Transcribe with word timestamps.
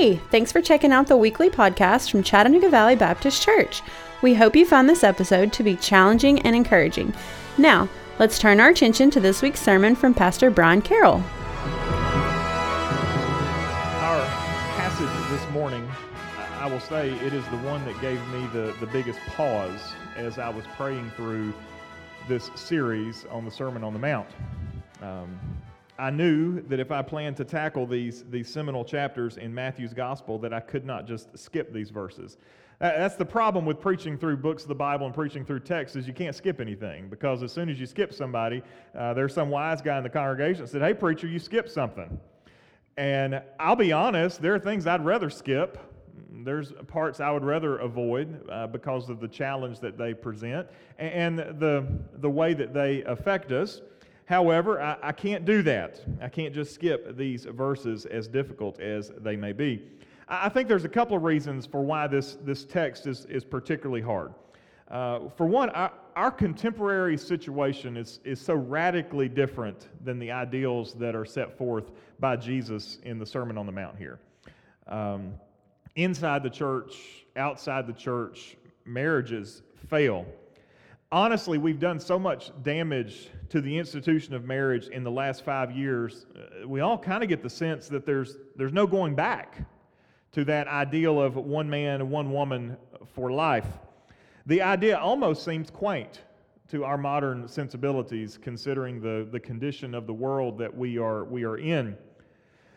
Hey, 0.00 0.16
thanks 0.30 0.50
for 0.50 0.62
checking 0.62 0.92
out 0.92 1.08
the 1.08 1.16
weekly 1.18 1.50
podcast 1.50 2.10
from 2.10 2.22
Chattanooga 2.22 2.70
Valley 2.70 2.96
Baptist 2.96 3.42
Church. 3.42 3.82
We 4.22 4.32
hope 4.32 4.56
you 4.56 4.64
found 4.64 4.88
this 4.88 5.04
episode 5.04 5.52
to 5.52 5.62
be 5.62 5.76
challenging 5.76 6.40
and 6.40 6.56
encouraging. 6.56 7.12
Now, 7.58 7.86
let's 8.18 8.38
turn 8.38 8.60
our 8.60 8.70
attention 8.70 9.10
to 9.10 9.20
this 9.20 9.42
week's 9.42 9.60
sermon 9.60 9.94
from 9.94 10.14
Pastor 10.14 10.50
Brian 10.50 10.80
Carroll. 10.80 11.22
Our 13.98 14.24
passage 14.78 15.30
this 15.38 15.46
morning, 15.52 15.86
I 16.58 16.66
will 16.66 16.80
say 16.80 17.10
it 17.10 17.34
is 17.34 17.44
the 17.48 17.58
one 17.58 17.84
that 17.84 18.00
gave 18.00 18.26
me 18.28 18.46
the, 18.54 18.74
the 18.80 18.86
biggest 18.86 19.20
pause 19.26 19.92
as 20.16 20.38
I 20.38 20.48
was 20.48 20.64
praying 20.78 21.10
through 21.14 21.52
this 22.26 22.50
series 22.54 23.26
on 23.26 23.44
the 23.44 23.50
Sermon 23.50 23.84
on 23.84 23.92
the 23.92 23.98
Mount. 23.98 24.28
Um, 25.02 25.38
I 26.00 26.08
knew 26.08 26.62
that 26.62 26.80
if 26.80 26.90
I 26.90 27.02
planned 27.02 27.36
to 27.36 27.44
tackle 27.44 27.86
these, 27.86 28.24
these 28.30 28.48
seminal 28.48 28.86
chapters 28.86 29.36
in 29.36 29.54
Matthew's 29.54 29.92
gospel, 29.92 30.38
that 30.38 30.54
I 30.54 30.60
could 30.60 30.86
not 30.86 31.06
just 31.06 31.38
skip 31.38 31.74
these 31.74 31.90
verses. 31.90 32.38
That's 32.78 33.16
the 33.16 33.26
problem 33.26 33.66
with 33.66 33.82
preaching 33.82 34.16
through 34.16 34.38
books 34.38 34.62
of 34.62 34.70
the 34.70 34.74
Bible 34.74 35.04
and 35.04 35.14
preaching 35.14 35.44
through 35.44 35.60
texts 35.60 35.96
is 35.96 36.06
you 36.06 36.14
can't 36.14 36.34
skip 36.34 36.58
anything 36.58 37.10
because 37.10 37.42
as 37.42 37.52
soon 37.52 37.68
as 37.68 37.78
you 37.78 37.84
skip 37.84 38.14
somebody, 38.14 38.62
uh, 38.98 39.12
there's 39.12 39.34
some 39.34 39.50
wise 39.50 39.82
guy 39.82 39.98
in 39.98 40.02
the 40.02 40.08
congregation 40.08 40.62
that 40.62 40.68
said, 40.68 40.80
"Hey 40.80 40.94
preacher, 40.94 41.26
you 41.26 41.38
skipped 41.38 41.70
something." 41.70 42.18
And 42.96 43.42
I'll 43.58 43.76
be 43.76 43.92
honest, 43.92 44.40
there 44.40 44.54
are 44.54 44.58
things 44.58 44.86
I'd 44.86 45.04
rather 45.04 45.28
skip. 45.28 45.76
There's 46.32 46.72
parts 46.86 47.20
I 47.20 47.30
would 47.30 47.44
rather 47.44 47.76
avoid 47.76 48.48
uh, 48.48 48.66
because 48.68 49.10
of 49.10 49.20
the 49.20 49.28
challenge 49.28 49.80
that 49.80 49.98
they 49.98 50.14
present 50.14 50.66
and 50.98 51.38
the 51.38 51.86
the 52.14 52.30
way 52.30 52.54
that 52.54 52.72
they 52.72 53.02
affect 53.02 53.52
us. 53.52 53.82
However, 54.30 54.80
I, 54.80 54.96
I, 55.02 55.10
can't 55.10 55.44
do 55.44 55.60
that. 55.62 56.00
I 56.22 56.28
can't 56.28 56.54
just 56.54 56.72
skip 56.72 57.16
these 57.16 57.46
verses 57.46 58.06
as 58.06 58.28
difficult 58.28 58.78
as 58.78 59.10
they 59.18 59.34
may 59.34 59.50
be. 59.50 59.82
I, 60.28 60.46
I 60.46 60.48
think 60.48 60.68
there's 60.68 60.84
a 60.84 60.88
couple 60.88 61.16
of 61.16 61.24
reasons 61.24 61.66
for 61.66 61.82
why 61.82 62.06
this, 62.06 62.38
this 62.44 62.64
text 62.64 63.08
is, 63.08 63.24
is 63.24 63.44
particularly 63.44 64.00
hard. 64.00 64.32
Uh, 64.88 65.30
for 65.36 65.46
one, 65.46 65.70
our, 65.70 65.92
our, 66.14 66.30
contemporary 66.30 67.16
situation 67.16 67.96
is, 67.96 68.20
is 68.22 68.40
so 68.40 68.54
radically 68.54 69.28
different 69.28 69.88
than 70.04 70.20
the 70.20 70.30
ideals 70.30 70.94
that 70.94 71.16
are 71.16 71.24
set 71.24 71.58
forth 71.58 71.90
by 72.20 72.36
Jesus 72.36 72.98
in 73.02 73.18
the 73.18 73.26
Sermon 73.26 73.58
on 73.58 73.66
the 73.66 73.72
Mount 73.72 73.98
here. 73.98 74.20
Um, 74.86 75.34
inside 75.96 76.44
the 76.44 76.50
church, 76.50 77.24
outside 77.34 77.84
the 77.88 77.92
church, 77.92 78.56
marriages 78.84 79.62
fail 79.88 80.24
honestly, 81.12 81.58
we've 81.58 81.80
done 81.80 81.98
so 81.98 82.18
much 82.18 82.50
damage 82.62 83.28
to 83.48 83.60
the 83.60 83.76
institution 83.76 84.34
of 84.34 84.44
marriage 84.44 84.88
in 84.88 85.02
the 85.02 85.10
last 85.10 85.44
five 85.44 85.72
years. 85.72 86.26
Uh, 86.34 86.68
we 86.68 86.80
all 86.80 86.98
kind 86.98 87.22
of 87.22 87.28
get 87.28 87.42
the 87.42 87.50
sense 87.50 87.88
that 87.88 88.06
there's, 88.06 88.36
there's 88.56 88.72
no 88.72 88.86
going 88.86 89.14
back 89.14 89.58
to 90.32 90.44
that 90.44 90.68
ideal 90.68 91.20
of 91.20 91.36
one 91.36 91.68
man 91.68 92.08
one 92.08 92.32
woman 92.32 92.76
for 93.14 93.32
life. 93.32 93.66
The 94.46 94.62
idea 94.62 94.98
almost 94.98 95.44
seems 95.44 95.70
quaint 95.70 96.20
to 96.68 96.84
our 96.84 96.96
modern 96.96 97.48
sensibilities, 97.48 98.38
considering 98.40 99.00
the, 99.00 99.26
the 99.30 99.40
condition 99.40 99.94
of 99.94 100.06
the 100.06 100.14
world 100.14 100.56
that 100.58 100.74
we 100.74 100.98
are, 100.98 101.24
we 101.24 101.44
are 101.44 101.58
in. 101.58 101.96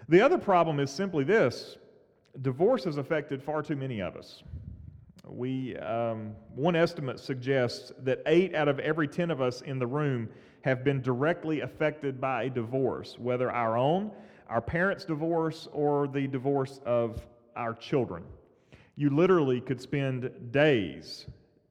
The 0.10 0.20
other 0.20 0.40
problem 0.40 0.80
is 0.80 0.92
simply 0.92 1.24
this 1.24 1.78
divorce 2.42 2.84
has 2.86 2.98
affected 2.98 3.44
far 3.44 3.62
too 3.62 3.76
many 3.76 4.02
of 4.02 4.16
us. 4.16 4.42
We, 5.28 5.78
um, 5.78 6.36
one 6.54 6.76
estimate 6.76 7.20
suggests 7.20 7.92
that 8.04 8.22
eight 8.26 8.54
out 8.54 8.68
of 8.68 8.80
every 8.80 9.08
10 9.08 9.32
of 9.32 9.42
us 9.42 9.62
in 9.62 9.80
the 9.80 9.88
room 9.88 10.30
have 10.64 10.84
been 10.84 11.02
directly 11.02 11.62
affected 11.62 12.20
by 12.20 12.44
a 12.44 12.50
divorce, 12.50 13.18
whether 13.18 13.52
our 13.52 13.78
own, 13.78 14.12
our 14.50 14.62
parents' 14.62 15.06
divorce, 15.06 15.68
or 15.72 16.08
the 16.08 16.28
divorce 16.28 16.80
of 16.86 17.26
our 17.56 17.74
children. 17.74 18.24
You 18.96 19.10
literally 19.10 19.62
could 19.62 19.82
spend 19.82 20.30
days, 20.52 21.26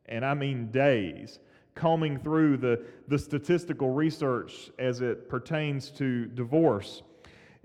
and 0.06 0.24
I 0.24 0.34
mean 0.34 0.70
days, 0.70 1.38
combing 1.74 2.18
through 2.18 2.58
the, 2.58 2.82
the 3.08 3.18
statistical 3.18 3.90
research 3.90 4.70
as 4.78 5.00
it 5.00 5.28
pertains 5.28 5.90
to 5.92 6.26
divorce. 6.26 7.02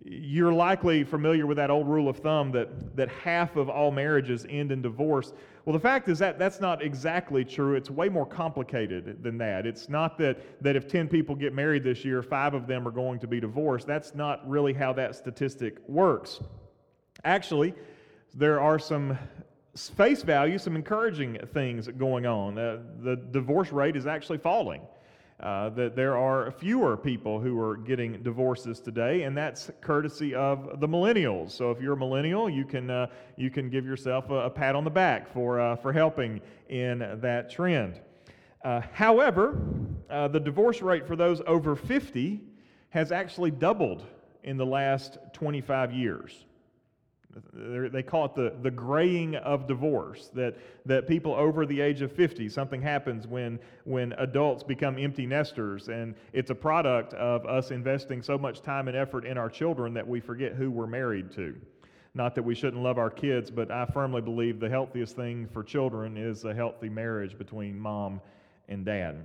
You're 0.10 0.54
likely 0.54 1.04
familiar 1.04 1.46
with 1.46 1.58
that 1.58 1.70
old 1.70 1.86
rule 1.86 2.08
of 2.08 2.18
thumb 2.18 2.54
that, 2.54 2.96
that 2.96 3.10
half 3.10 3.58
of 3.58 3.70
all 3.70 3.92
marriages 3.92 4.46
end 4.50 4.72
in 4.72 4.82
divorce. 4.82 5.34
Well, 5.66 5.74
the 5.74 5.82
fact 5.82 6.08
is 6.08 6.18
that 6.20 6.40
that's 6.40 6.62
not 6.62 6.82
exactly 6.82 7.44
true. 7.44 7.76
It's 7.76 7.90
way 7.90 8.08
more 8.08 8.26
complicated 8.26 9.22
than 9.22 9.38
that. 9.40 9.66
It's 9.66 9.90
not 9.90 10.18
that, 10.20 10.64
that 10.64 10.78
if 10.78 10.88
10 10.88 11.10
people 11.10 11.36
get 11.36 11.54
married 11.54 11.84
this 11.84 12.06
year, 12.06 12.24
five 12.24 12.54
of 12.54 12.68
them 12.68 12.88
are 12.88 12.92
going 12.92 13.20
to 13.20 13.28
be 13.28 13.42
divorced. 13.42 13.86
That's 13.86 14.16
not 14.16 14.48
really 14.50 14.72
how 14.72 14.94
that 14.94 15.14
statistic 15.14 15.78
works. 15.90 16.40
Actually, 17.26 17.74
there 18.34 18.62
are 18.62 18.80
some 18.80 19.18
face 19.76 20.24
value, 20.24 20.58
some 20.58 20.78
encouraging 20.78 21.38
things 21.54 21.90
going 21.90 22.26
on. 22.26 22.58
Uh, 22.58 22.78
the 23.02 23.18
divorce 23.18 23.74
rate 23.74 23.98
is 23.98 24.08
actually 24.08 24.38
falling 24.38 24.82
uh, 25.40 25.70
that 25.70 25.96
there 25.96 26.18
are 26.18 26.52
fewer 26.52 26.98
people 26.98 27.40
who 27.40 27.60
are 27.60 27.78
getting 27.78 28.22
divorces 28.24 28.80
today, 28.80 29.24
and 29.24 29.38
that's 29.38 29.70
courtesy 29.82 30.34
of 30.34 30.80
the 30.80 30.88
millennials. 30.88 31.52
So 31.52 31.70
if 31.70 31.80
you're 31.80 31.94
a 31.94 31.98
millennial, 31.98 32.50
you 32.50 32.66
can, 32.66 32.90
uh, 32.90 33.08
you 33.36 33.52
can 33.52 33.70
give 33.70 33.86
yourself 33.86 34.32
a, 34.32 34.46
a, 34.46 34.50
pat 34.50 34.76
on 34.76 34.84
the 34.84 34.90
back 34.90 35.32
for, 35.32 35.60
uh, 35.60 35.76
for 35.76 35.94
helping 35.94 36.42
in 36.70 37.20
that 37.22 37.52
trend. 37.52 38.02
Uh, 38.64 38.82
however, 38.92 39.62
uh, 40.10 40.28
the 40.28 40.40
divorce 40.40 40.82
rate 40.82 41.06
for 41.06 41.16
those 41.16 41.42
over 41.46 41.76
50 41.76 42.42
has 42.90 43.12
actually 43.12 43.52
doubled 43.52 44.06
in 44.44 44.58
the 44.58 44.66
last 44.66 45.20
25 45.34 45.94
years. 45.94 46.46
They 47.54 48.04
call 48.04 48.26
it 48.26 48.36
the, 48.36 48.54
the 48.62 48.72
graying 48.72 49.36
of 49.36 49.68
divorce, 49.68 50.30
that, 50.34 50.56
that 50.86 51.08
people 51.08 51.34
over 51.34 51.66
the 51.66 51.82
age 51.82 52.02
of 52.02 52.12
50, 52.12 52.50
something 52.50 52.82
happens 52.82 53.28
when, 53.28 53.60
when 53.84 54.14
adults 54.14 54.64
become 54.64 54.98
empty 54.98 55.26
nesters, 55.26 55.90
and 55.90 56.16
it's 56.34 56.50
a 56.50 56.56
product 56.56 57.14
of 57.14 57.46
us 57.46 57.72
investing 57.72 58.22
so 58.22 58.38
much 58.38 58.62
time 58.62 58.88
and 58.88 58.98
effort 58.98 59.26
in 59.26 59.38
our 59.38 59.50
children 59.50 59.94
that 59.94 60.08
we 60.08 60.20
forget 60.20 60.54
who 60.54 60.72
we're 60.72 60.88
married 60.88 61.32
to. 61.34 61.56
Not 62.14 62.34
that 62.36 62.44
we 62.44 62.56
shouldn't 62.56 62.82
love 62.82 62.98
our 62.98 63.12
kids, 63.12 63.52
but 63.52 63.70
I 63.70 63.86
firmly 63.86 64.22
believe 64.22 64.60
the 64.60 64.70
healthiest 64.70 65.16
thing 65.16 65.48
for 65.54 65.64
children 65.64 66.18
is 66.18 66.46
a 66.46 66.54
healthy 66.54 66.90
marriage 66.90 67.38
between 67.38 67.78
mom 67.78 68.22
and 68.70 68.84
dad. 68.84 69.24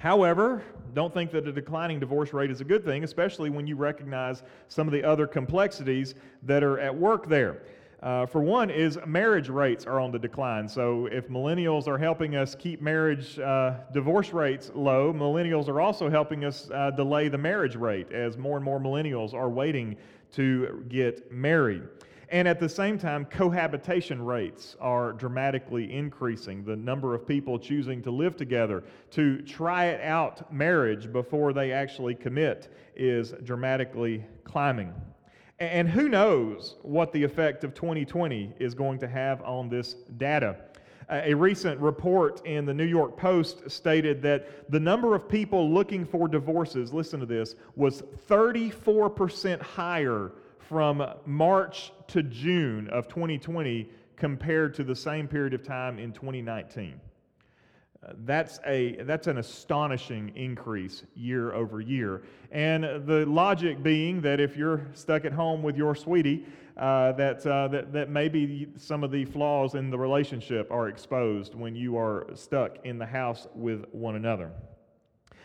However, 0.00 0.62
don't 0.94 1.12
think 1.12 1.32
that 1.32 1.48
a 1.48 1.52
declining 1.52 1.98
divorce 1.98 2.32
rate 2.32 2.52
is 2.52 2.60
a 2.60 2.64
good 2.64 2.84
thing, 2.84 3.02
especially 3.02 3.50
when 3.50 3.66
you 3.66 3.74
recognize 3.74 4.44
some 4.68 4.86
of 4.86 4.92
the 4.92 5.02
other 5.02 5.26
complexities 5.26 6.14
that 6.44 6.62
are 6.62 6.78
at 6.78 6.94
work 6.94 7.28
there. 7.28 7.62
Uh, 8.00 8.24
for 8.24 8.40
one, 8.40 8.70
is 8.70 8.96
marriage 9.08 9.48
rates 9.48 9.86
are 9.86 9.98
on 9.98 10.12
the 10.12 10.18
decline. 10.20 10.68
So 10.68 11.06
if 11.06 11.28
millennials 11.28 11.88
are 11.88 11.98
helping 11.98 12.36
us 12.36 12.54
keep 12.54 12.80
marriage 12.80 13.40
uh, 13.40 13.74
divorce 13.92 14.32
rates 14.32 14.70
low, 14.72 15.12
millennials 15.12 15.66
are 15.66 15.80
also 15.80 16.08
helping 16.08 16.44
us 16.44 16.70
uh, 16.72 16.92
delay 16.92 17.26
the 17.26 17.38
marriage 17.38 17.74
rate 17.74 18.12
as 18.12 18.36
more 18.36 18.54
and 18.54 18.64
more 18.64 18.78
millennials 18.78 19.34
are 19.34 19.48
waiting 19.48 19.96
to 20.34 20.84
get 20.88 21.32
married. 21.32 21.82
And 22.30 22.46
at 22.46 22.60
the 22.60 22.68
same 22.68 22.98
time, 22.98 23.24
cohabitation 23.24 24.22
rates 24.22 24.76
are 24.80 25.12
dramatically 25.14 25.92
increasing. 25.92 26.62
The 26.62 26.76
number 26.76 27.14
of 27.14 27.26
people 27.26 27.58
choosing 27.58 28.02
to 28.02 28.10
live 28.10 28.36
together, 28.36 28.84
to 29.12 29.40
try 29.42 29.86
it 29.86 30.02
out 30.02 30.52
marriage 30.52 31.10
before 31.10 31.54
they 31.54 31.72
actually 31.72 32.14
commit, 32.14 32.72
is 32.94 33.32
dramatically 33.44 34.24
climbing. 34.44 34.92
And 35.58 35.88
who 35.88 36.08
knows 36.08 36.76
what 36.82 37.12
the 37.12 37.24
effect 37.24 37.64
of 37.64 37.72
2020 37.74 38.52
is 38.60 38.74
going 38.74 38.98
to 38.98 39.08
have 39.08 39.42
on 39.42 39.70
this 39.70 39.94
data. 40.18 40.56
A 41.10 41.32
recent 41.32 41.80
report 41.80 42.44
in 42.44 42.66
the 42.66 42.74
New 42.74 42.84
York 42.84 43.16
Post 43.16 43.70
stated 43.70 44.20
that 44.22 44.70
the 44.70 44.78
number 44.78 45.14
of 45.14 45.26
people 45.26 45.72
looking 45.72 46.04
for 46.04 46.28
divorces, 46.28 46.92
listen 46.92 47.18
to 47.20 47.26
this, 47.26 47.54
was 47.74 48.02
34% 48.28 49.62
higher 49.62 50.32
from 50.68 51.02
March 51.24 51.92
to 52.08 52.22
June 52.22 52.88
of 52.88 53.08
2020 53.08 53.88
compared 54.16 54.74
to 54.74 54.84
the 54.84 54.94
same 54.94 55.26
period 55.26 55.54
of 55.54 55.62
time 55.62 55.98
in 55.98 56.12
2019. 56.12 57.00
Uh, 58.00 58.12
that's, 58.24 58.60
a, 58.66 58.96
that's 59.02 59.26
an 59.28 59.38
astonishing 59.38 60.30
increase 60.36 61.04
year 61.14 61.54
over 61.54 61.80
year. 61.80 62.22
And 62.52 62.84
the 63.06 63.24
logic 63.26 63.82
being 63.82 64.20
that 64.20 64.40
if 64.40 64.56
you're 64.56 64.86
stuck 64.92 65.24
at 65.24 65.32
home 65.32 65.62
with 65.62 65.76
your 65.76 65.94
sweetie, 65.94 66.44
uh, 66.76 67.12
that, 67.12 67.44
uh, 67.46 67.68
that, 67.68 67.92
that 67.94 68.10
maybe 68.10 68.68
some 68.76 69.02
of 69.02 69.10
the 69.10 69.24
flaws 69.24 69.74
in 69.74 69.90
the 69.90 69.98
relationship 69.98 70.70
are 70.70 70.88
exposed 70.88 71.54
when 71.54 71.74
you 71.74 71.96
are 71.96 72.26
stuck 72.34 72.76
in 72.84 72.98
the 72.98 73.06
house 73.06 73.48
with 73.54 73.84
one 73.92 74.16
another. 74.16 74.52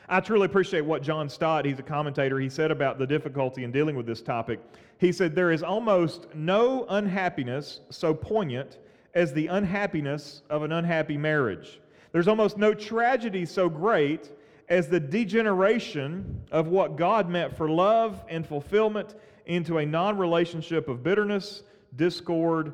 I 0.07 0.19
truly 0.19 0.45
appreciate 0.45 0.81
what 0.81 1.01
John 1.01 1.29
Stott, 1.29 1.65
he's 1.65 1.79
a 1.79 1.83
commentator, 1.83 2.39
he 2.39 2.49
said 2.49 2.71
about 2.71 2.99
the 2.99 3.07
difficulty 3.07 3.63
in 3.63 3.71
dealing 3.71 3.95
with 3.95 4.05
this 4.05 4.21
topic. 4.21 4.59
He 4.97 5.11
said, 5.11 5.35
There 5.35 5.51
is 5.51 5.63
almost 5.63 6.27
no 6.33 6.85
unhappiness 6.89 7.79
so 7.89 8.13
poignant 8.13 8.77
as 9.13 9.33
the 9.33 9.47
unhappiness 9.47 10.41
of 10.49 10.63
an 10.63 10.71
unhappy 10.71 11.17
marriage. 11.17 11.79
There's 12.11 12.27
almost 12.27 12.57
no 12.57 12.73
tragedy 12.73 13.45
so 13.45 13.69
great 13.69 14.29
as 14.69 14.87
the 14.87 14.99
degeneration 14.99 16.41
of 16.51 16.67
what 16.67 16.95
God 16.95 17.29
meant 17.29 17.55
for 17.55 17.69
love 17.69 18.23
and 18.29 18.45
fulfillment 18.45 19.15
into 19.45 19.77
a 19.77 19.85
non 19.85 20.17
relationship 20.17 20.87
of 20.87 21.03
bitterness, 21.03 21.63
discord, 21.95 22.73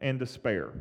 and 0.00 0.18
despair. 0.18 0.72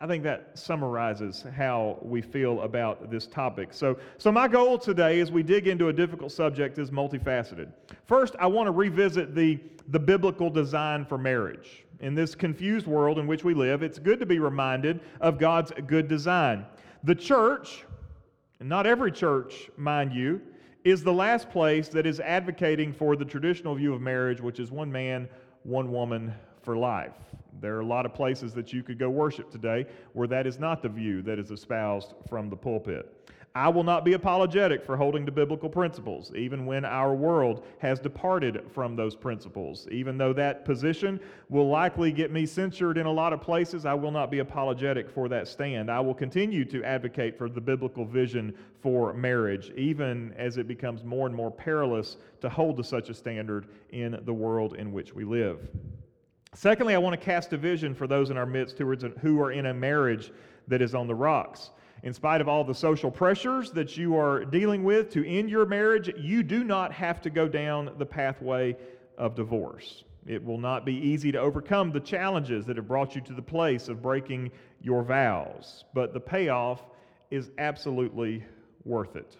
I 0.00 0.06
think 0.06 0.24
that 0.24 0.58
summarizes 0.58 1.44
how 1.56 1.98
we 2.02 2.20
feel 2.20 2.62
about 2.62 3.10
this 3.10 3.26
topic. 3.26 3.68
So, 3.72 3.96
so 4.18 4.32
my 4.32 4.48
goal 4.48 4.76
today 4.76 5.20
as 5.20 5.30
we 5.30 5.42
dig 5.42 5.68
into 5.68 5.88
a 5.88 5.92
difficult 5.92 6.32
subject 6.32 6.78
is 6.78 6.90
multifaceted. 6.90 7.68
First, 8.04 8.34
I 8.40 8.46
want 8.48 8.66
to 8.66 8.72
revisit 8.72 9.34
the, 9.34 9.60
the 9.88 10.00
biblical 10.00 10.50
design 10.50 11.04
for 11.04 11.16
marriage. 11.16 11.84
In 12.00 12.14
this 12.14 12.34
confused 12.34 12.86
world 12.86 13.20
in 13.20 13.26
which 13.28 13.44
we 13.44 13.54
live, 13.54 13.82
it's 13.82 14.00
good 14.00 14.18
to 14.18 14.26
be 14.26 14.40
reminded 14.40 15.00
of 15.20 15.38
God's 15.38 15.72
good 15.86 16.08
design. 16.08 16.66
The 17.04 17.14
church, 17.14 17.84
and 18.58 18.68
not 18.68 18.86
every 18.86 19.12
church, 19.12 19.70
mind 19.76 20.12
you, 20.12 20.40
is 20.82 21.04
the 21.04 21.12
last 21.12 21.48
place 21.50 21.88
that 21.88 22.04
is 22.04 22.18
advocating 22.18 22.92
for 22.92 23.14
the 23.14 23.24
traditional 23.24 23.74
view 23.76 23.94
of 23.94 24.02
marriage, 24.02 24.40
which 24.40 24.58
is 24.58 24.70
one 24.70 24.90
man, 24.90 25.28
one 25.62 25.90
woman 25.92 26.34
for 26.64 26.76
life. 26.76 27.12
There 27.60 27.76
are 27.76 27.80
a 27.80 27.86
lot 27.86 28.06
of 28.06 28.14
places 28.14 28.52
that 28.54 28.72
you 28.72 28.82
could 28.82 28.98
go 28.98 29.08
worship 29.08 29.50
today 29.50 29.86
where 30.12 30.28
that 30.28 30.46
is 30.46 30.58
not 30.58 30.82
the 30.82 30.88
view 30.88 31.22
that 31.22 31.38
is 31.38 31.50
espoused 31.50 32.14
from 32.28 32.50
the 32.50 32.56
pulpit. 32.56 33.10
I 33.56 33.68
will 33.68 33.84
not 33.84 34.04
be 34.04 34.14
apologetic 34.14 34.84
for 34.84 34.96
holding 34.96 35.24
to 35.26 35.30
biblical 35.30 35.68
principles, 35.68 36.32
even 36.34 36.66
when 36.66 36.84
our 36.84 37.14
world 37.14 37.64
has 37.78 38.00
departed 38.00 38.64
from 38.74 38.96
those 38.96 39.14
principles. 39.14 39.86
Even 39.92 40.18
though 40.18 40.32
that 40.32 40.64
position 40.64 41.20
will 41.48 41.68
likely 41.68 42.10
get 42.10 42.32
me 42.32 42.46
censured 42.46 42.98
in 42.98 43.06
a 43.06 43.12
lot 43.12 43.32
of 43.32 43.40
places, 43.40 43.86
I 43.86 43.94
will 43.94 44.10
not 44.10 44.28
be 44.28 44.40
apologetic 44.40 45.08
for 45.08 45.28
that 45.28 45.46
stand. 45.46 45.88
I 45.88 46.00
will 46.00 46.14
continue 46.14 46.64
to 46.64 46.82
advocate 46.82 47.38
for 47.38 47.48
the 47.48 47.60
biblical 47.60 48.04
vision 48.04 48.56
for 48.82 49.12
marriage, 49.12 49.70
even 49.76 50.34
as 50.36 50.58
it 50.58 50.66
becomes 50.66 51.04
more 51.04 51.28
and 51.28 51.36
more 51.36 51.52
perilous 51.52 52.16
to 52.40 52.48
hold 52.48 52.76
to 52.78 52.82
such 52.82 53.08
a 53.08 53.14
standard 53.14 53.68
in 53.90 54.20
the 54.24 54.34
world 54.34 54.74
in 54.74 54.92
which 54.92 55.14
we 55.14 55.22
live. 55.22 55.60
Secondly, 56.54 56.94
I 56.94 56.98
want 56.98 57.18
to 57.18 57.24
cast 57.24 57.52
a 57.52 57.56
vision 57.56 57.94
for 57.94 58.06
those 58.06 58.30
in 58.30 58.36
our 58.36 58.46
midst 58.46 58.78
who 58.78 59.40
are 59.40 59.52
in 59.52 59.66
a 59.66 59.74
marriage 59.74 60.32
that 60.68 60.80
is 60.80 60.94
on 60.94 61.08
the 61.08 61.14
rocks. 61.14 61.70
In 62.04 62.12
spite 62.12 62.40
of 62.40 62.48
all 62.48 62.62
the 62.62 62.74
social 62.74 63.10
pressures 63.10 63.72
that 63.72 63.96
you 63.96 64.16
are 64.16 64.44
dealing 64.44 64.84
with 64.84 65.10
to 65.10 65.26
end 65.26 65.50
your 65.50 65.66
marriage, 65.66 66.12
you 66.16 66.42
do 66.42 66.62
not 66.62 66.92
have 66.92 67.20
to 67.22 67.30
go 67.30 67.48
down 67.48 67.90
the 67.98 68.06
pathway 68.06 68.76
of 69.18 69.34
divorce. 69.34 70.04
It 70.26 70.42
will 70.44 70.58
not 70.58 70.84
be 70.84 70.94
easy 70.94 71.32
to 71.32 71.38
overcome 71.38 71.90
the 71.90 72.00
challenges 72.00 72.64
that 72.66 72.76
have 72.76 72.86
brought 72.88 73.14
you 73.14 73.20
to 73.22 73.32
the 73.32 73.42
place 73.42 73.88
of 73.88 74.00
breaking 74.00 74.50
your 74.80 75.02
vows, 75.02 75.84
but 75.92 76.14
the 76.14 76.20
payoff 76.20 76.82
is 77.30 77.50
absolutely 77.58 78.44
worth 78.84 79.16
it. 79.16 79.36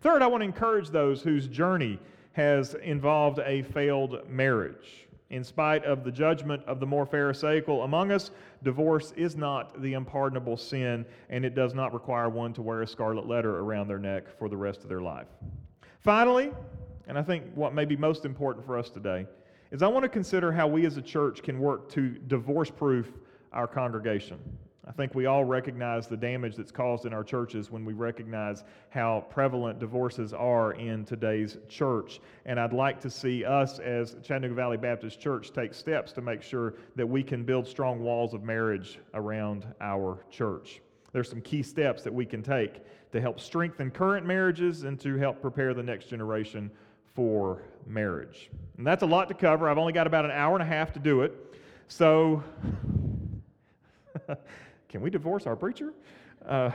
Third, 0.00 0.22
I 0.22 0.26
want 0.26 0.40
to 0.40 0.46
encourage 0.46 0.90
those 0.90 1.22
whose 1.22 1.46
journey 1.46 1.98
has 2.32 2.74
involved 2.74 3.38
a 3.44 3.62
failed 3.62 4.28
marriage. 4.28 5.07
In 5.30 5.44
spite 5.44 5.84
of 5.84 6.04
the 6.04 6.10
judgment 6.10 6.62
of 6.66 6.80
the 6.80 6.86
more 6.86 7.04
Pharisaical 7.04 7.82
among 7.82 8.12
us, 8.12 8.30
divorce 8.62 9.12
is 9.12 9.36
not 9.36 9.80
the 9.82 9.92
unpardonable 9.92 10.56
sin, 10.56 11.04
and 11.28 11.44
it 11.44 11.54
does 11.54 11.74
not 11.74 11.92
require 11.92 12.30
one 12.30 12.54
to 12.54 12.62
wear 12.62 12.80
a 12.80 12.86
scarlet 12.86 13.26
letter 13.26 13.58
around 13.58 13.88
their 13.88 13.98
neck 13.98 14.24
for 14.38 14.48
the 14.48 14.56
rest 14.56 14.82
of 14.84 14.88
their 14.88 15.02
life. 15.02 15.26
Finally, 16.00 16.50
and 17.06 17.18
I 17.18 17.22
think 17.22 17.44
what 17.54 17.74
may 17.74 17.84
be 17.84 17.96
most 17.96 18.24
important 18.24 18.64
for 18.64 18.78
us 18.78 18.88
today, 18.88 19.26
is 19.70 19.82
I 19.82 19.88
want 19.88 20.04
to 20.04 20.08
consider 20.08 20.50
how 20.50 20.66
we 20.66 20.86
as 20.86 20.96
a 20.96 21.02
church 21.02 21.42
can 21.42 21.58
work 21.58 21.90
to 21.90 22.10
divorce 22.26 22.70
proof 22.70 23.12
our 23.52 23.66
congregation. 23.66 24.38
I 24.88 24.92
think 24.92 25.14
we 25.14 25.26
all 25.26 25.44
recognize 25.44 26.06
the 26.06 26.16
damage 26.16 26.56
that's 26.56 26.72
caused 26.72 27.04
in 27.04 27.12
our 27.12 27.22
churches 27.22 27.70
when 27.70 27.84
we 27.84 27.92
recognize 27.92 28.64
how 28.88 29.26
prevalent 29.28 29.78
divorces 29.78 30.32
are 30.32 30.72
in 30.72 31.04
today's 31.04 31.58
church. 31.68 32.20
And 32.46 32.58
I'd 32.58 32.72
like 32.72 32.98
to 33.02 33.10
see 33.10 33.44
us 33.44 33.80
as 33.80 34.16
Chattanooga 34.22 34.54
Valley 34.54 34.78
Baptist 34.78 35.20
Church 35.20 35.52
take 35.52 35.74
steps 35.74 36.12
to 36.12 36.22
make 36.22 36.42
sure 36.42 36.74
that 36.96 37.06
we 37.06 37.22
can 37.22 37.44
build 37.44 37.68
strong 37.68 38.00
walls 38.00 38.32
of 38.32 38.42
marriage 38.42 38.98
around 39.12 39.66
our 39.82 40.24
church. 40.30 40.80
There's 41.12 41.28
some 41.28 41.42
key 41.42 41.62
steps 41.62 42.02
that 42.04 42.12
we 42.12 42.24
can 42.24 42.42
take 42.42 42.80
to 43.12 43.20
help 43.20 43.40
strengthen 43.40 43.90
current 43.90 44.26
marriages 44.26 44.84
and 44.84 44.98
to 45.00 45.16
help 45.16 45.42
prepare 45.42 45.74
the 45.74 45.82
next 45.82 46.06
generation 46.06 46.70
for 47.14 47.62
marriage. 47.86 48.48
And 48.78 48.86
that's 48.86 49.02
a 49.02 49.06
lot 49.06 49.28
to 49.28 49.34
cover. 49.34 49.68
I've 49.68 49.78
only 49.78 49.92
got 49.92 50.06
about 50.06 50.24
an 50.24 50.30
hour 50.30 50.54
and 50.54 50.62
a 50.62 50.66
half 50.66 50.94
to 50.94 50.98
do 50.98 51.22
it. 51.22 51.34
So 51.88 52.42
Can 54.88 55.02
we 55.02 55.10
divorce 55.10 55.46
our 55.46 55.54
preacher? 55.54 55.92
Uh, 56.46 56.70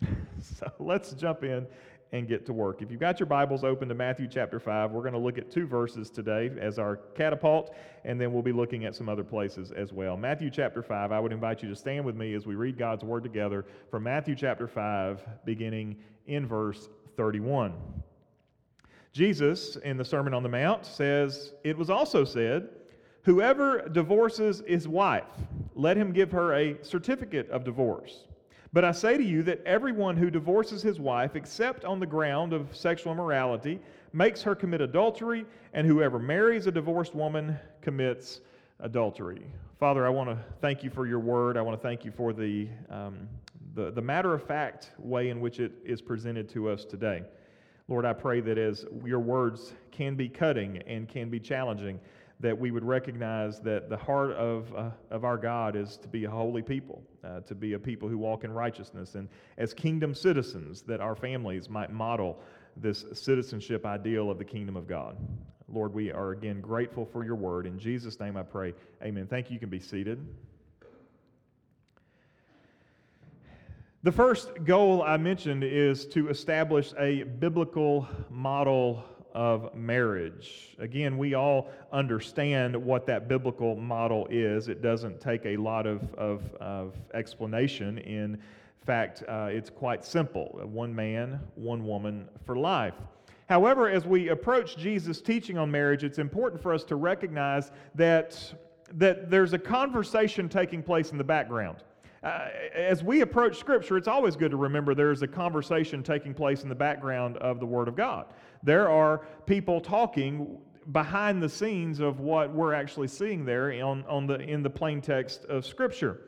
so 0.42 0.72
let's 0.78 1.12
jump 1.12 1.44
in 1.44 1.66
and 2.12 2.26
get 2.26 2.46
to 2.46 2.54
work. 2.54 2.80
If 2.80 2.90
you've 2.90 3.00
got 3.00 3.20
your 3.20 3.26
Bibles 3.26 3.64
open 3.64 3.86
to 3.90 3.94
Matthew 3.94 4.26
chapter 4.28 4.58
5, 4.58 4.92
we're 4.92 5.02
going 5.02 5.12
to 5.12 5.18
look 5.18 5.36
at 5.36 5.50
two 5.50 5.66
verses 5.66 6.08
today 6.08 6.50
as 6.58 6.78
our 6.78 6.96
catapult, 7.14 7.74
and 8.04 8.18
then 8.18 8.32
we'll 8.32 8.42
be 8.42 8.52
looking 8.52 8.86
at 8.86 8.94
some 8.94 9.10
other 9.10 9.24
places 9.24 9.72
as 9.72 9.92
well. 9.92 10.16
Matthew 10.16 10.48
chapter 10.48 10.82
5, 10.82 11.12
I 11.12 11.20
would 11.20 11.32
invite 11.32 11.62
you 11.62 11.68
to 11.68 11.76
stand 11.76 12.02
with 12.02 12.16
me 12.16 12.32
as 12.32 12.46
we 12.46 12.54
read 12.54 12.78
God's 12.78 13.04
word 13.04 13.24
together 13.24 13.66
from 13.90 14.04
Matthew 14.04 14.34
chapter 14.34 14.66
5, 14.66 15.44
beginning 15.44 15.98
in 16.26 16.46
verse 16.46 16.88
31. 17.18 17.74
Jesus, 19.12 19.76
in 19.76 19.98
the 19.98 20.04
Sermon 20.04 20.32
on 20.32 20.42
the 20.42 20.48
Mount, 20.48 20.86
says, 20.86 21.52
It 21.62 21.76
was 21.76 21.90
also 21.90 22.24
said, 22.24 22.70
Whoever 23.22 23.88
divorces 23.88 24.62
his 24.66 24.88
wife, 24.88 25.24
let 25.74 25.96
him 25.96 26.12
give 26.12 26.32
her 26.32 26.54
a 26.54 26.82
certificate 26.82 27.50
of 27.50 27.64
divorce. 27.64 28.24
But 28.72 28.84
I 28.84 28.92
say 28.92 29.16
to 29.16 29.24
you 29.24 29.42
that 29.44 29.62
everyone 29.64 30.16
who 30.16 30.30
divorces 30.30 30.82
his 30.82 31.00
wife, 31.00 31.36
except 31.36 31.84
on 31.84 32.00
the 32.00 32.06
ground 32.06 32.52
of 32.52 32.74
sexual 32.76 33.12
immorality, 33.12 33.80
makes 34.12 34.42
her 34.42 34.54
commit 34.54 34.80
adultery, 34.80 35.46
and 35.72 35.86
whoever 35.86 36.18
marries 36.18 36.66
a 36.66 36.70
divorced 36.70 37.14
woman 37.14 37.58
commits 37.80 38.40
adultery. 38.80 39.42
Father, 39.78 40.06
I 40.06 40.10
want 40.10 40.28
to 40.28 40.38
thank 40.60 40.82
you 40.82 40.90
for 40.90 41.06
your 41.06 41.18
word. 41.18 41.56
I 41.56 41.62
want 41.62 41.80
to 41.80 41.82
thank 41.82 42.04
you 42.04 42.10
for 42.10 42.32
the, 42.32 42.68
um, 42.90 43.28
the, 43.74 43.90
the 43.90 44.02
matter 44.02 44.34
of 44.34 44.42
fact 44.42 44.90
way 44.98 45.30
in 45.30 45.40
which 45.40 45.60
it 45.60 45.72
is 45.84 46.02
presented 46.02 46.48
to 46.50 46.68
us 46.68 46.84
today. 46.84 47.22
Lord, 47.88 48.04
I 48.04 48.12
pray 48.12 48.40
that 48.40 48.58
as 48.58 48.84
your 49.04 49.20
words 49.20 49.72
can 49.90 50.14
be 50.14 50.28
cutting 50.28 50.78
and 50.86 51.08
can 51.08 51.30
be 51.30 51.40
challenging, 51.40 51.98
that 52.40 52.56
we 52.56 52.70
would 52.70 52.84
recognize 52.84 53.60
that 53.60 53.88
the 53.88 53.96
heart 53.96 54.30
of, 54.32 54.72
uh, 54.74 54.90
of 55.10 55.24
our 55.24 55.36
God 55.36 55.74
is 55.74 55.96
to 55.96 56.08
be 56.08 56.24
a 56.24 56.30
holy 56.30 56.62
people, 56.62 57.02
uh, 57.24 57.40
to 57.40 57.54
be 57.54 57.72
a 57.72 57.78
people 57.78 58.08
who 58.08 58.16
walk 58.16 58.44
in 58.44 58.52
righteousness, 58.52 59.16
and 59.16 59.28
as 59.56 59.74
kingdom 59.74 60.14
citizens, 60.14 60.82
that 60.82 61.00
our 61.00 61.16
families 61.16 61.68
might 61.68 61.92
model 61.92 62.38
this 62.76 63.04
citizenship 63.12 63.84
ideal 63.84 64.30
of 64.30 64.38
the 64.38 64.44
kingdom 64.44 64.76
of 64.76 64.86
God. 64.86 65.16
Lord, 65.68 65.92
we 65.92 66.12
are 66.12 66.30
again 66.30 66.60
grateful 66.60 67.04
for 67.04 67.24
your 67.24 67.34
word. 67.34 67.66
In 67.66 67.78
Jesus' 67.78 68.18
name 68.20 68.36
I 68.36 68.42
pray. 68.42 68.72
Amen. 69.02 69.26
Thank 69.26 69.50
you. 69.50 69.54
You 69.54 69.60
can 69.60 69.68
be 69.68 69.80
seated. 69.80 70.24
The 74.04 74.12
first 74.12 74.64
goal 74.64 75.02
I 75.02 75.16
mentioned 75.16 75.64
is 75.64 76.06
to 76.06 76.28
establish 76.28 76.94
a 76.98 77.24
biblical 77.24 78.08
model 78.30 79.04
of 79.34 79.74
marriage. 79.74 80.76
Again, 80.78 81.18
we 81.18 81.34
all 81.34 81.70
understand 81.92 82.76
what 82.76 83.06
that 83.06 83.28
biblical 83.28 83.76
model 83.76 84.26
is. 84.30 84.68
It 84.68 84.82
doesn't 84.82 85.20
take 85.20 85.44
a 85.46 85.56
lot 85.56 85.86
of, 85.86 86.14
of, 86.14 86.42
of 86.60 86.94
explanation. 87.14 87.98
In 87.98 88.38
fact, 88.84 89.22
uh, 89.28 89.48
it's 89.50 89.70
quite 89.70 90.04
simple 90.04 90.60
one 90.64 90.94
man, 90.94 91.40
one 91.54 91.86
woman 91.86 92.28
for 92.44 92.56
life. 92.56 92.94
However, 93.48 93.88
as 93.88 94.04
we 94.04 94.28
approach 94.28 94.76
Jesus' 94.76 95.20
teaching 95.22 95.56
on 95.56 95.70
marriage, 95.70 96.04
it's 96.04 96.18
important 96.18 96.62
for 96.62 96.74
us 96.74 96.84
to 96.84 96.96
recognize 96.96 97.70
that, 97.94 98.54
that 98.94 99.30
there's 99.30 99.54
a 99.54 99.58
conversation 99.58 100.48
taking 100.48 100.82
place 100.82 101.12
in 101.12 101.18
the 101.18 101.24
background. 101.24 101.78
Uh, 102.22 102.48
as 102.74 103.04
we 103.04 103.20
approach 103.20 103.58
Scripture, 103.58 103.96
it's 103.96 104.08
always 104.08 104.34
good 104.34 104.50
to 104.50 104.56
remember 104.56 104.94
there's 104.94 105.22
a 105.22 105.28
conversation 105.28 106.02
taking 106.02 106.34
place 106.34 106.62
in 106.62 106.68
the 106.68 106.74
background 106.74 107.36
of 107.36 107.60
the 107.60 107.66
Word 107.66 107.86
of 107.86 107.94
God. 107.96 108.26
There 108.62 108.88
are 108.88 109.26
people 109.46 109.80
talking 109.80 110.58
behind 110.92 111.42
the 111.42 111.48
scenes 111.48 112.00
of 112.00 112.20
what 112.20 112.52
we're 112.52 112.74
actually 112.74 113.08
seeing 113.08 113.44
there 113.44 113.70
on, 113.84 114.04
on 114.08 114.26
the, 114.26 114.40
in 114.40 114.62
the 114.62 114.70
plain 114.70 115.00
text 115.00 115.44
of 115.44 115.64
Scripture. 115.64 116.22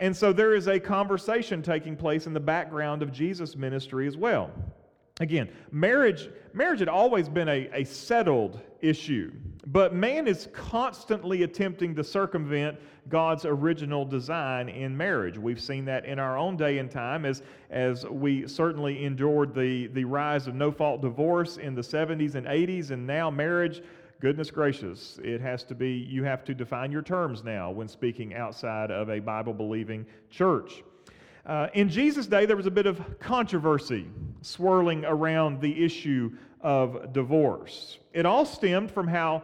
And 0.00 0.16
so 0.16 0.32
there 0.32 0.54
is 0.54 0.68
a 0.68 0.78
conversation 0.78 1.62
taking 1.62 1.96
place 1.96 2.26
in 2.26 2.32
the 2.32 2.40
background 2.40 3.02
of 3.02 3.12
Jesus' 3.12 3.56
ministry 3.56 4.06
as 4.06 4.16
well. 4.16 4.50
Again, 5.20 5.48
marriage, 5.70 6.28
marriage 6.52 6.80
had 6.80 6.88
always 6.88 7.28
been 7.28 7.48
a, 7.48 7.70
a 7.72 7.84
settled 7.84 8.60
issue, 8.80 9.32
but 9.66 9.94
man 9.94 10.28
is 10.28 10.48
constantly 10.52 11.42
attempting 11.42 11.94
to 11.94 12.04
circumvent 12.04 12.78
God's 13.08 13.44
original 13.44 14.04
design 14.04 14.68
in 14.68 14.96
marriage. 14.96 15.38
We've 15.38 15.60
seen 15.60 15.84
that 15.86 16.04
in 16.04 16.18
our 16.18 16.36
own 16.36 16.56
day 16.56 16.78
and 16.78 16.90
time 16.90 17.24
as, 17.24 17.42
as 17.70 18.04
we 18.06 18.46
certainly 18.46 19.04
endured 19.04 19.54
the, 19.54 19.88
the 19.88 20.04
rise 20.04 20.46
of 20.46 20.54
no 20.54 20.70
fault 20.70 21.00
divorce 21.00 21.56
in 21.56 21.74
the 21.74 21.82
70s 21.82 22.34
and 22.34 22.46
80s, 22.46 22.90
and 22.90 23.06
now 23.06 23.30
marriage. 23.30 23.82
Goodness 24.20 24.50
gracious, 24.50 25.18
it 25.22 25.40
has 25.40 25.64
to 25.64 25.74
be, 25.74 25.90
you 25.90 26.24
have 26.24 26.44
to 26.44 26.54
define 26.54 26.90
your 26.90 27.02
terms 27.02 27.44
now 27.44 27.70
when 27.70 27.88
speaking 27.88 28.34
outside 28.34 28.90
of 28.90 29.10
a 29.10 29.18
Bible 29.18 29.52
believing 29.52 30.06
church. 30.30 30.82
Uh, 31.44 31.68
in 31.74 31.90
Jesus' 31.90 32.26
day, 32.26 32.46
there 32.46 32.56
was 32.56 32.66
a 32.66 32.70
bit 32.70 32.86
of 32.86 33.18
controversy 33.18 34.06
swirling 34.40 35.04
around 35.04 35.60
the 35.60 35.84
issue 35.84 36.30
of 36.62 37.12
divorce. 37.12 37.98
It 38.14 38.24
all 38.24 38.46
stemmed 38.46 38.90
from 38.90 39.06
how 39.06 39.42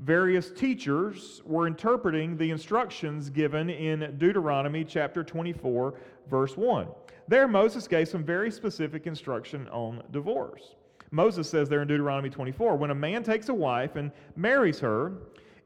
various 0.00 0.50
teachers 0.50 1.42
were 1.44 1.66
interpreting 1.66 2.36
the 2.36 2.50
instructions 2.50 3.30
given 3.30 3.70
in 3.70 4.16
Deuteronomy 4.18 4.84
chapter 4.84 5.24
24, 5.24 5.94
verse 6.28 6.56
1. 6.56 6.86
There, 7.28 7.48
Moses 7.48 7.88
gave 7.88 8.08
some 8.08 8.22
very 8.22 8.50
specific 8.50 9.06
instruction 9.06 9.68
on 9.68 10.02
divorce. 10.12 10.74
Moses 11.10 11.48
says 11.48 11.68
there 11.68 11.82
in 11.82 11.88
Deuteronomy 11.88 12.30
24 12.30 12.76
when 12.76 12.90
a 12.90 12.94
man 12.94 13.22
takes 13.22 13.48
a 13.48 13.54
wife 13.54 13.96
and 13.96 14.10
marries 14.36 14.78
her, 14.80 15.12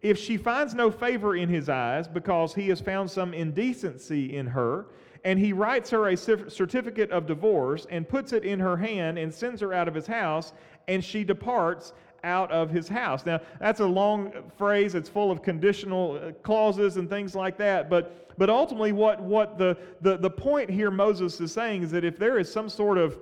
if 0.03 0.19
she 0.19 0.37
finds 0.37 0.75
no 0.75 0.91
favor 0.91 1.37
in 1.37 1.49
his 1.49 1.69
eyes 1.69 2.09
because 2.09 2.55
he 2.55 2.69
has 2.69 2.81
found 2.81 3.11
some 3.11 3.35
indecency 3.35 4.37
in 4.37 4.47
her, 4.47 4.87
and 5.25 5.39
he 5.39 5.53
writes 5.53 5.91
her 5.91 6.09
a 6.09 6.17
certificate 6.17 7.11
of 7.11 7.27
divorce 7.27 7.87
and 7.91 8.09
puts 8.09 8.33
it 8.33 8.45
in 8.45 8.59
her 8.59 8.77
hand 8.77 9.19
and 9.19 9.33
sends 9.33 9.61
her 9.61 9.75
out 9.75 9.89
of 9.89 9.95
his 9.95 10.07
house, 10.07 10.55
and 10.89 11.05
she 11.05 11.25
departs 11.25 11.93
out 12.25 12.51
of 12.51 12.71
his 12.71 12.89
house. 12.89 13.25
Now, 13.27 13.41
that's 13.59 13.81
a 13.81 13.87
long 13.87 14.33
phrase. 14.57 14.95
It's 14.95 15.09
full 15.09 15.31
of 15.31 15.43
conditional 15.43 16.21
uh, 16.23 16.33
clauses 16.43 16.97
and 16.97 17.09
things 17.09 17.35
like 17.35 17.57
that. 17.59 17.89
But, 17.89 18.37
but 18.39 18.51
ultimately, 18.51 18.93
what, 18.93 19.21
what 19.21 19.59
the, 19.59 19.77
the, 20.01 20.17
the 20.17 20.31
point 20.31 20.71
here 20.71 20.91
Moses 20.91 21.41
is 21.41 21.53
saying 21.53 21.83
is 21.83 21.91
that 21.91 22.05
if 22.05 22.19
there 22.19 22.39
is 22.39 22.51
some 22.51 22.69
sort 22.69 22.99
of 22.99 23.19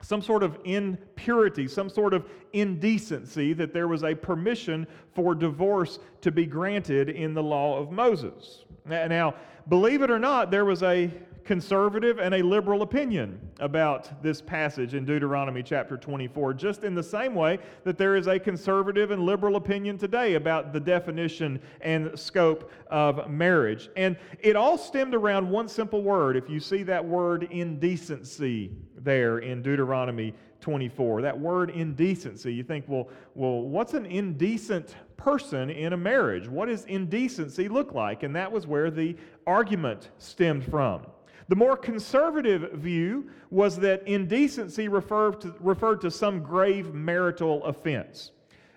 some 0.00 0.22
sort 0.22 0.42
of 0.42 0.58
impurity, 0.64 1.66
some 1.66 1.90
sort 1.90 2.14
of 2.14 2.24
indecency, 2.52 3.52
that 3.52 3.72
there 3.72 3.88
was 3.88 4.04
a 4.04 4.14
permission 4.14 4.86
for 5.12 5.34
divorce 5.34 5.98
to 6.20 6.30
be 6.30 6.46
granted 6.46 7.08
in 7.08 7.34
the 7.34 7.42
law 7.42 7.78
of 7.78 7.90
Moses. 7.90 8.64
Now, 8.86 9.34
believe 9.68 10.02
it 10.02 10.10
or 10.10 10.18
not, 10.18 10.50
there 10.50 10.64
was 10.64 10.82
a 10.82 11.10
conservative 11.48 12.18
and 12.18 12.34
a 12.34 12.42
liberal 12.42 12.82
opinion 12.82 13.40
about 13.58 14.22
this 14.22 14.42
passage 14.42 14.92
in 14.92 15.06
Deuteronomy 15.06 15.62
chapter 15.62 15.96
24, 15.96 16.52
just 16.52 16.84
in 16.84 16.94
the 16.94 17.02
same 17.02 17.34
way 17.34 17.58
that 17.84 17.96
there 17.96 18.16
is 18.16 18.26
a 18.26 18.38
conservative 18.38 19.12
and 19.12 19.22
liberal 19.22 19.56
opinion 19.56 19.96
today 19.96 20.34
about 20.34 20.74
the 20.74 20.78
definition 20.78 21.58
and 21.80 22.16
scope 22.18 22.70
of 22.88 23.30
marriage. 23.30 23.88
And 23.96 24.18
it 24.40 24.56
all 24.56 24.76
stemmed 24.76 25.14
around 25.14 25.48
one 25.48 25.68
simple 25.68 26.02
word. 26.02 26.36
If 26.36 26.50
you 26.50 26.60
see 26.60 26.82
that 26.82 27.02
word 27.02 27.44
indecency 27.44 28.70
there 28.98 29.38
in 29.38 29.62
Deuteronomy 29.62 30.34
24, 30.60 31.22
that 31.22 31.40
word 31.40 31.70
indecency, 31.70 32.52
you 32.52 32.62
think, 32.62 32.84
well, 32.86 33.08
well 33.34 33.62
what's 33.62 33.94
an 33.94 34.04
indecent 34.04 34.96
person 35.16 35.70
in 35.70 35.94
a 35.94 35.96
marriage? 35.96 36.46
What 36.46 36.68
does 36.68 36.84
indecency 36.84 37.70
look 37.70 37.94
like? 37.94 38.22
And 38.22 38.36
that 38.36 38.52
was 38.52 38.66
where 38.66 38.90
the 38.90 39.16
argument 39.46 40.10
stemmed 40.18 40.66
from. 40.66 41.06
The 41.48 41.56
more 41.56 41.76
conservative 41.76 42.72
view 42.72 43.30
was 43.50 43.76
that 43.78 44.06
indecency 44.06 44.88
referred 44.88 45.40
to, 45.40 45.54
referred 45.60 46.00
to 46.02 46.10
some 46.10 46.42
grave 46.42 46.92
marital 46.92 47.64
offense, 47.64 48.32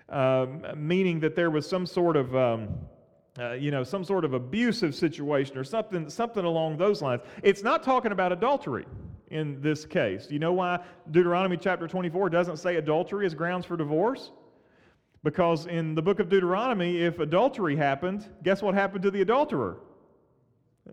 um, 0.08 0.64
meaning 0.76 1.20
that 1.20 1.36
there 1.36 1.50
was 1.50 1.68
some 1.68 1.86
sort 1.86 2.16
of. 2.16 2.34
Um, 2.34 2.68
uh, 3.38 3.52
you 3.52 3.70
know, 3.70 3.82
some 3.82 4.04
sort 4.04 4.26
of 4.26 4.34
abusive 4.34 4.94
situation 4.94 5.56
or 5.56 5.64
something, 5.64 6.10
something 6.10 6.44
along 6.44 6.76
those 6.76 7.00
lines. 7.00 7.22
It's 7.42 7.62
not 7.62 7.82
talking 7.82 8.12
about 8.12 8.30
adultery 8.30 8.84
in 9.30 9.58
this 9.62 9.86
case. 9.86 10.30
You 10.30 10.38
know 10.38 10.52
why 10.52 10.80
Deuteronomy 11.10 11.56
chapter 11.56 11.88
24 11.88 12.28
doesn't 12.28 12.58
say 12.58 12.76
adultery 12.76 13.24
is 13.24 13.34
grounds 13.34 13.64
for 13.64 13.76
divorce? 13.78 14.32
Because 15.24 15.66
in 15.66 15.94
the 15.94 16.02
book 16.02 16.20
of 16.20 16.28
Deuteronomy, 16.28 17.00
if 17.00 17.20
adultery 17.20 17.74
happened, 17.74 18.28
guess 18.42 18.60
what 18.60 18.74
happened 18.74 19.02
to 19.04 19.10
the 19.10 19.22
adulterer? 19.22 19.78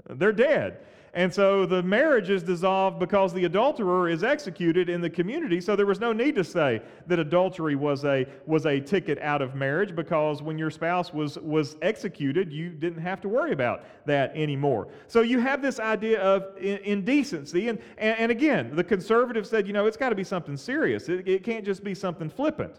They're 0.09 0.31
dead. 0.31 0.79
And 1.13 1.33
so 1.33 1.65
the 1.65 1.81
marriage 1.81 2.29
is 2.29 2.43
dissolved 2.43 2.99
because 2.99 3.33
the 3.33 3.45
adulterer 3.45 4.09
is 4.09 4.23
executed 4.23 4.89
in 4.89 5.01
the 5.01 5.09
community. 5.09 5.59
So 5.59 5.75
there 5.75 5.85
was 5.85 5.99
no 5.99 6.13
need 6.13 6.35
to 6.35 6.43
say 6.43 6.81
that 7.07 7.19
adultery 7.19 7.75
was 7.75 8.05
a, 8.05 8.27
was 8.45 8.65
a 8.65 8.79
ticket 8.79 9.17
out 9.19 9.41
of 9.41 9.55
marriage 9.55 9.95
because 9.95 10.43
when 10.43 10.57
your 10.57 10.69
spouse 10.69 11.13
was, 11.13 11.37
was 11.39 11.77
executed, 11.81 12.53
you 12.53 12.69
didn't 12.69 13.01
have 13.01 13.21
to 13.21 13.29
worry 13.29 13.53
about 13.53 13.83
that 14.05 14.31
anymore. 14.35 14.87
So 15.07 15.21
you 15.21 15.39
have 15.39 15.61
this 15.61 15.79
idea 15.79 16.21
of 16.21 16.55
indecency. 16.57 17.69
And, 17.69 17.79
and, 17.97 18.19
and 18.19 18.31
again, 18.31 18.75
the 18.75 18.83
conservative 18.83 19.47
said, 19.47 19.65
you 19.65 19.73
know, 19.73 19.87
it's 19.87 19.97
got 19.97 20.09
to 20.09 20.15
be 20.15 20.23
something 20.23 20.57
serious, 20.57 21.09
it, 21.09 21.27
it 21.27 21.43
can't 21.43 21.65
just 21.65 21.83
be 21.83 21.95
something 21.95 22.29
flippant. 22.29 22.75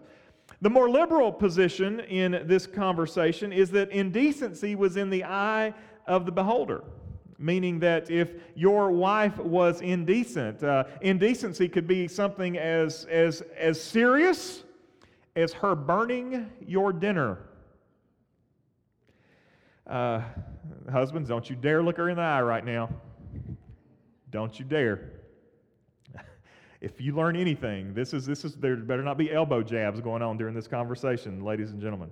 The 0.63 0.71
more 0.71 0.91
liberal 0.91 1.33
position 1.33 2.01
in 2.01 2.43
this 2.45 2.67
conversation 2.67 3.53
is 3.53 3.71
that 3.71 3.91
indecency 3.91 4.75
was 4.75 4.97
in 4.97 5.09
the 5.09 5.25
eye 5.25 5.73
of 6.07 6.27
the 6.27 6.33
beholder 6.33 6.83
meaning 7.41 7.81
that 7.81 8.11
if 8.11 8.35
your 8.55 8.91
wife 8.91 9.39
was 9.39 9.81
indecent, 9.81 10.63
uh, 10.63 10.85
indecency 11.01 11.69
could 11.69 11.87
be 11.87 12.07
something 12.07 12.59
as, 12.59 13.07
as, 13.07 13.41
as 13.57 13.83
serious 13.83 14.63
as 15.35 15.53
her 15.55 15.75
burning 15.75 16.51
your 16.61 16.93
dinner. 16.93 17.39
Uh, 19.87 20.21
husbands, 20.93 21.29
don't 21.29 21.49
you 21.49 21.57
dare 21.57 21.83
look 21.83 21.97
her 21.97 22.11
in 22.11 22.17
the 22.17 22.23
eye 22.23 22.43
right 22.43 22.65
now. 22.65 22.91
Don't 24.31 24.59
you 24.59 24.65
dare. 24.65 25.11
if 26.81 27.01
you 27.01 27.15
learn 27.15 27.37
anything, 27.37 27.95
this 27.95 28.13
is, 28.13 28.27
this 28.27 28.45
is, 28.45 28.55
there 28.57 28.77
better 28.77 29.03
not 29.03 29.17
be 29.17 29.33
elbow 29.33 29.63
jabs 29.63 30.01
going 30.01 30.23
on 30.23 30.37
during 30.37 30.55
this 30.55 30.69
conversation, 30.69 31.43
ladies 31.43 31.71
and 31.71 31.81
gentlemen. 31.81 32.11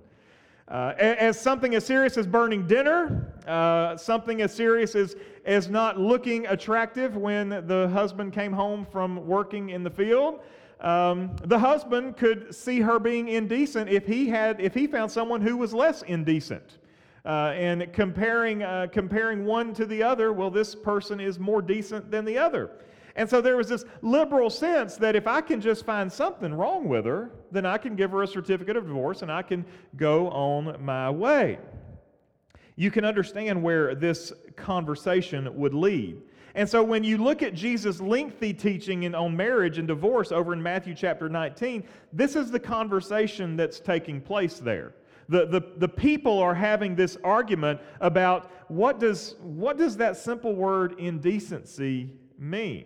Uh, 0.69 0.93
as 0.99 1.39
something 1.39 1.73
as 1.73 1.83
serious 1.83 2.15
as 2.15 2.27
burning 2.27 2.67
dinner, 2.67 3.33
uh, 3.47 3.97
something 3.97 4.43
as 4.43 4.53
serious 4.53 4.93
as, 4.93 5.15
as 5.45 5.67
not 5.67 5.99
looking 5.99 6.45
attractive 6.45 7.17
when 7.17 7.49
the 7.65 7.89
husband 7.91 8.31
came 8.31 8.53
home 8.53 8.85
from 8.91 9.25
working 9.25 9.71
in 9.71 9.83
the 9.83 9.89
field. 9.89 10.41
Um, 10.79 11.35
the 11.43 11.57
husband 11.57 12.17
could 12.17 12.53
see 12.53 12.81
her 12.81 12.99
being 12.99 13.29
indecent 13.29 13.89
if 13.89 14.05
he 14.05 14.29
had 14.29 14.61
if 14.61 14.73
he 14.75 14.85
found 14.85 15.11
someone 15.11 15.41
who 15.41 15.57
was 15.57 15.73
less 15.73 16.03
indecent. 16.03 16.77
Uh, 17.25 17.51
and 17.55 17.91
comparing 17.91 18.63
uh, 18.63 18.87
comparing 18.91 19.45
one 19.45 19.73
to 19.73 19.85
the 19.87 20.03
other, 20.03 20.31
well, 20.31 20.51
this 20.51 20.75
person 20.75 21.19
is 21.19 21.39
more 21.39 21.63
decent 21.63 22.11
than 22.11 22.23
the 22.25 22.37
other. 22.37 22.69
And 23.15 23.27
so 23.27 23.41
there 23.41 23.57
was 23.57 23.67
this 23.67 23.85
liberal 24.03 24.51
sense 24.51 24.95
that 24.97 25.15
if 25.15 25.27
I 25.27 25.41
can 25.41 25.59
just 25.59 25.83
find 25.83 26.11
something 26.11 26.53
wrong 26.53 26.87
with 26.87 27.05
her, 27.05 27.31
then 27.51 27.65
I 27.65 27.77
can 27.77 27.95
give 27.95 28.11
her 28.11 28.23
a 28.23 28.27
certificate 28.27 28.77
of 28.77 28.85
divorce 28.85 29.21
and 29.21 29.31
I 29.31 29.41
can 29.41 29.65
go 29.95 30.29
on 30.29 30.83
my 30.83 31.09
way. 31.09 31.59
You 32.75 32.91
can 32.91 33.03
understand 33.03 33.61
where 33.61 33.93
this 33.95 34.31
conversation 34.55 35.53
would 35.57 35.73
lead. 35.73 36.21
And 36.55 36.67
so 36.67 36.83
when 36.83 37.03
you 37.03 37.17
look 37.17 37.43
at 37.43 37.53
Jesus' 37.53 38.01
lengthy 38.01 38.53
teaching 38.53 39.03
in, 39.03 39.13
on 39.13 39.35
marriage 39.35 39.77
and 39.77 39.87
divorce 39.87 40.31
over 40.31 40.53
in 40.53 40.61
Matthew 40.61 40.95
chapter 40.95 41.29
19, 41.29 41.83
this 42.11 42.35
is 42.35 42.51
the 42.51 42.59
conversation 42.59 43.55
that's 43.55 43.79
taking 43.79 44.19
place 44.19 44.59
there. 44.59 44.93
The, 45.29 45.45
the, 45.45 45.61
the 45.77 45.87
people 45.87 46.39
are 46.39 46.55
having 46.55 46.95
this 46.95 47.17
argument 47.23 47.81
about 48.01 48.51
what 48.67 48.99
does, 48.99 49.35
what 49.41 49.77
does 49.77 49.97
that 49.97 50.17
simple 50.17 50.55
word 50.55 50.95
indecency 50.99 52.09
mean? 52.39 52.85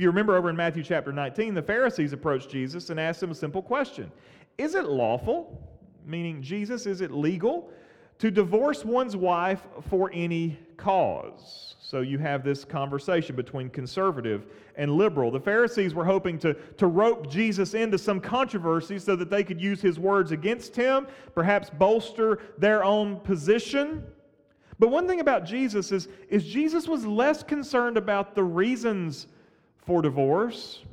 You 0.00 0.06
remember 0.06 0.34
over 0.34 0.48
in 0.48 0.56
Matthew 0.56 0.82
chapter 0.82 1.12
19, 1.12 1.52
the 1.52 1.60
Pharisees 1.60 2.14
approached 2.14 2.48
Jesus 2.48 2.88
and 2.88 2.98
asked 2.98 3.22
him 3.22 3.32
a 3.32 3.34
simple 3.34 3.60
question 3.60 4.10
Is 4.56 4.74
it 4.74 4.86
lawful, 4.86 5.60
meaning 6.06 6.40
Jesus, 6.40 6.86
is 6.86 7.02
it 7.02 7.10
legal 7.10 7.70
to 8.18 8.30
divorce 8.30 8.82
one's 8.82 9.14
wife 9.14 9.60
for 9.90 10.10
any 10.14 10.58
cause? 10.78 11.74
So 11.82 12.00
you 12.00 12.16
have 12.16 12.42
this 12.42 12.64
conversation 12.64 13.36
between 13.36 13.68
conservative 13.68 14.46
and 14.76 14.90
liberal. 14.90 15.30
The 15.30 15.38
Pharisees 15.38 15.92
were 15.92 16.06
hoping 16.06 16.38
to, 16.38 16.54
to 16.54 16.86
rope 16.86 17.30
Jesus 17.30 17.74
into 17.74 17.98
some 17.98 18.20
controversy 18.20 18.98
so 18.98 19.16
that 19.16 19.28
they 19.28 19.44
could 19.44 19.60
use 19.60 19.82
his 19.82 19.98
words 19.98 20.32
against 20.32 20.74
him, 20.74 21.08
perhaps 21.34 21.68
bolster 21.68 22.38
their 22.56 22.82
own 22.84 23.16
position. 23.20 24.02
But 24.78 24.88
one 24.88 25.06
thing 25.06 25.20
about 25.20 25.44
Jesus 25.44 25.92
is, 25.92 26.08
is 26.30 26.46
Jesus 26.46 26.88
was 26.88 27.04
less 27.04 27.42
concerned 27.42 27.98
about 27.98 28.34
the 28.34 28.44
reasons 28.44 29.26
for 29.90 30.02
divorce 30.02 30.84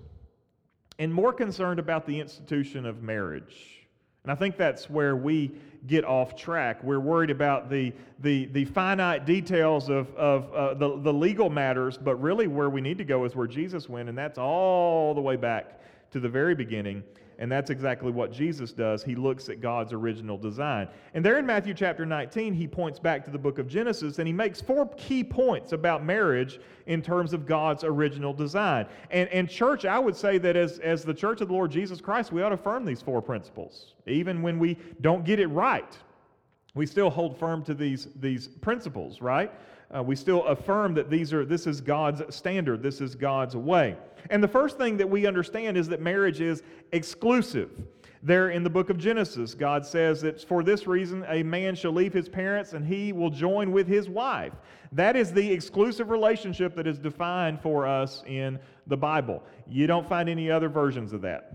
and 0.98 1.14
more 1.14 1.32
concerned 1.32 1.78
about 1.80 2.08
the 2.08 2.20
institution 2.20 2.84
of 2.84 3.04
marriage. 3.04 3.86
And 4.24 4.32
I 4.32 4.34
think 4.34 4.58
that's 4.58 4.90
where 4.90 5.16
we 5.16 5.52
get 5.86 6.04
off 6.04 6.36
track. 6.36 6.84
We're 6.84 7.00
worried 7.00 7.30
about 7.30 7.70
the, 7.70 7.94
the, 8.22 8.46
the 8.46 8.66
finite 8.66 9.24
details 9.24 9.88
of, 9.90 10.12
of 10.16 10.52
uh, 10.52 10.74
the, 10.74 11.00
the 11.00 11.14
legal 11.14 11.48
matters, 11.48 11.96
but 11.96 12.16
really 12.16 12.48
where 12.48 12.72
we 12.72 12.82
need 12.82 12.98
to 12.98 13.04
go 13.04 13.24
is 13.26 13.36
where 13.36 13.46
Jesus 13.46 13.88
went, 13.88 14.10
and 14.10 14.18
that's 14.18 14.40
all 14.40 15.14
the 15.14 15.22
way 15.22 15.36
back 15.36 15.80
to 16.10 16.20
the 16.20 16.28
very 16.28 16.56
beginning 16.56 17.04
and 17.40 17.52
that's 17.52 17.70
exactly 17.70 18.12
what 18.12 18.32
Jesus 18.32 18.72
does. 18.72 19.04
He 19.04 19.16
looks 19.16 19.48
at 19.48 19.62
God's 19.62 19.94
original 19.94 20.38
design. 20.38 20.88
And 21.14 21.24
there 21.24 21.38
in 21.38 21.46
Matthew 21.46 21.74
chapter 21.74 22.06
19, 22.06 22.54
he 22.54 22.68
points 22.68 22.98
back 22.98 23.24
to 23.26 23.32
the 23.32 23.38
book 23.38 23.60
of 23.60 23.68
Genesis 23.68 24.18
and 24.18 24.28
he 24.28 24.34
makes 24.34 24.60
four 24.60 24.90
key 24.98 25.24
points 25.24 25.72
about 25.72 26.04
marriage 26.04 26.60
in 26.88 27.02
terms 27.02 27.34
of 27.34 27.46
God's 27.46 27.84
original 27.84 28.34
design. 28.34 28.88
And, 29.12 29.30
and 29.30 29.48
church, 29.48 29.86
I 29.86 30.00
would 30.00 30.16
say 30.16 30.40
that 30.40 30.56
as, 30.56 30.80
as 30.80 31.04
the 31.04 31.14
church 31.14 31.42
of 31.42 31.50
the 31.50 31.54
Lord 31.54 31.70
Jesus 31.70 32.02
Christ, 32.02 32.32
we 32.32 32.42
ought 32.42 32.50
to 32.50 32.56
affirm 32.56 32.86
these 32.86 33.02
four 33.02 33.22
principles. 33.22 33.94
Even 34.08 34.42
when 34.42 34.58
we 34.58 34.78
don't 35.02 35.24
get 35.24 35.40
it 35.40 35.48
right, 35.48 35.96
we 36.74 36.88
still 36.88 37.10
hold 37.10 37.38
firm 37.38 37.64
to 37.66 37.76
these, 37.76 38.08
these 38.16 38.48
principles, 38.48 39.22
right? 39.22 39.52
Uh, 39.96 40.04
we 40.04 40.16
still 40.16 40.44
affirm 40.46 40.94
that 40.94 41.10
these 41.10 41.34
are, 41.34 41.46
this 41.46 41.66
is 41.66 41.80
God's 41.80 42.36
standard, 42.36 42.84
this 42.84 43.00
is 43.00 43.16
God's 43.16 43.56
way. 43.56 43.96
And 44.30 44.44
the 44.44 44.48
first 44.48 44.78
thing 44.78 44.98
that 44.98 45.10
we 45.10 45.26
understand 45.26 45.78
is 45.78 45.88
that 45.88 46.02
marriage 46.02 46.42
is 46.42 46.62
exclusive. 46.92 47.72
There 48.24 48.50
in 48.50 48.64
the 48.64 48.70
book 48.70 48.90
of 48.90 48.98
Genesis, 48.98 49.54
God 49.54 49.86
says 49.86 50.22
that 50.22 50.42
for 50.42 50.64
this 50.64 50.88
reason 50.88 51.24
a 51.30 51.44
man 51.44 51.76
shall 51.76 51.94
leave 51.94 52.12
his 52.12 52.28
parents 52.28 52.74
and 52.74 52.86
he 52.86 53.14
will 53.14 53.30
join 53.30 53.72
with 53.72 53.88
his 53.88 54.10
wife. 54.10 54.54
That 54.92 55.16
is 55.16 55.32
the 55.32 55.52
exclusive 55.52 56.10
relationship 56.10 56.76
that 56.76 56.88
is 56.88 56.98
defined 56.98 57.62
for 57.62 57.86
us 57.88 58.24
in 58.26 58.60
the 58.88 58.98
Bible. 58.98 59.44
You 59.68 59.88
don't 59.88 60.08
find 60.08 60.28
any 60.28 60.52
other 60.52 60.68
versions 60.68 61.14
of 61.14 61.22
that. 61.22 61.54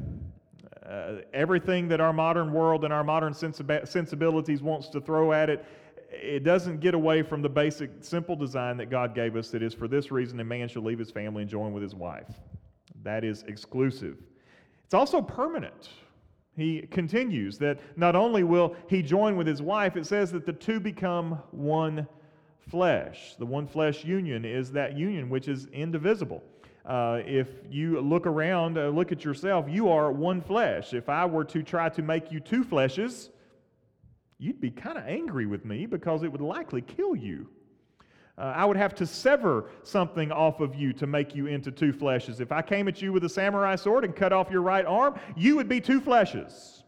Uh, 0.87 1.23
everything 1.33 1.89
that 1.89 2.01
our 2.01 2.13
modern 2.13 2.53
world 2.53 2.85
and 2.85 2.93
our 2.93 3.05
modern 3.05 3.35
sensibilities 3.35 4.63
wants 4.63 4.89
to 4.89 5.01
throw 5.01 5.33
at 5.33 5.49
it, 5.51 5.65
it 6.13 6.45
doesn't 6.45 6.81
get 6.81 6.95
away 6.95 7.23
from 7.23 7.43
the 7.43 7.49
basic, 7.49 7.91
simple 8.01 8.37
design 8.37 8.77
that 8.77 8.91
God 8.91 9.15
gave 9.15 9.37
us 9.37 9.51
that 9.51 9.63
is 9.63 9.75
for 9.75 9.89
this 9.89 10.11
reason 10.11 10.39
a 10.41 10.45
man 10.45 10.69
shall 10.69 10.83
leave 10.83 10.99
his 10.99 11.11
family 11.11 11.43
and 11.43 11.51
join 11.51 11.73
with 11.73 11.83
his 11.83 11.95
wife. 11.95 12.29
That 13.03 13.25
is 13.25 13.43
exclusive. 13.45 14.19
It's 14.85 14.95
also 14.95 15.23
permanent. 15.23 15.89
He 16.55 16.83
continues 16.91 17.57
that 17.59 17.81
not 17.97 18.15
only 18.15 18.45
will 18.45 18.77
he 18.89 19.03
join 19.03 19.37
with 19.37 19.47
his 19.47 19.63
wife, 19.63 19.97
it 19.97 20.07
says 20.07 20.31
that 20.33 20.45
the 20.45 20.53
two 20.53 20.81
become 20.81 21.43
one 21.51 22.07
flesh. 22.69 23.35
The 23.39 23.47
one 23.47 23.67
flesh 23.67 24.05
union 24.05 24.45
is 24.45 24.71
that 24.73 24.97
union 24.97 25.31
which 25.31 25.49
is 25.49 25.67
indivisible. 25.73 26.43
Uh, 26.85 27.21
if 27.25 27.49
you 27.71 28.01
look 28.01 28.27
around, 28.27 28.77
uh, 28.77 28.89
look 28.89 29.13
at 29.13 29.25
yourself, 29.25 29.67
you 29.69 29.89
are 29.89 30.13
one 30.13 30.41
flesh. 30.41 30.93
If 30.93 31.09
I 31.09 31.25
were 31.25 31.45
to 31.45 31.63
try 31.63 31.89
to 31.89 32.03
make 32.03 32.31
you 32.31 32.41
two 32.41 32.65
fleshes, 32.65 33.31
you'd 34.43 34.61
be 34.61 34.71
kind 34.71 34.99
of 34.99 35.05
angry 35.07 35.47
with 35.47 35.65
me 35.65 35.87
because 35.87 36.25
it 36.25 36.33
would 36.33 36.41
likely 36.41 36.83
kill 36.83 37.15
you. 37.15 37.49
Uh, 38.37 38.53
I 38.57 38.65
would 38.65 38.77
have 38.77 38.93
to 38.97 39.07
sever 39.07 39.71
something 39.85 40.33
off 40.33 40.59
of 40.59 40.75
you 40.75 40.93
to 40.95 41.07
make 41.07 41.35
you 41.37 41.47
into 41.47 41.71
two 41.71 41.93
fleshes. 41.93 42.41
If 42.41 42.51
I 42.51 42.61
came 42.61 42.89
at 42.89 43.01
you 43.01 43.13
with 43.13 43.23
a 43.23 43.29
samurai 43.29 43.77
sword 43.77 44.05
and 44.05 44.17
cut 44.17 44.33
off 44.33 44.51
your 44.51 44.63
right 44.63 44.85
arm, 44.85 45.21
you 45.37 45.55
would 45.57 45.69
be 45.69 45.81
two 45.81 46.01
fleshes. 46.01 46.83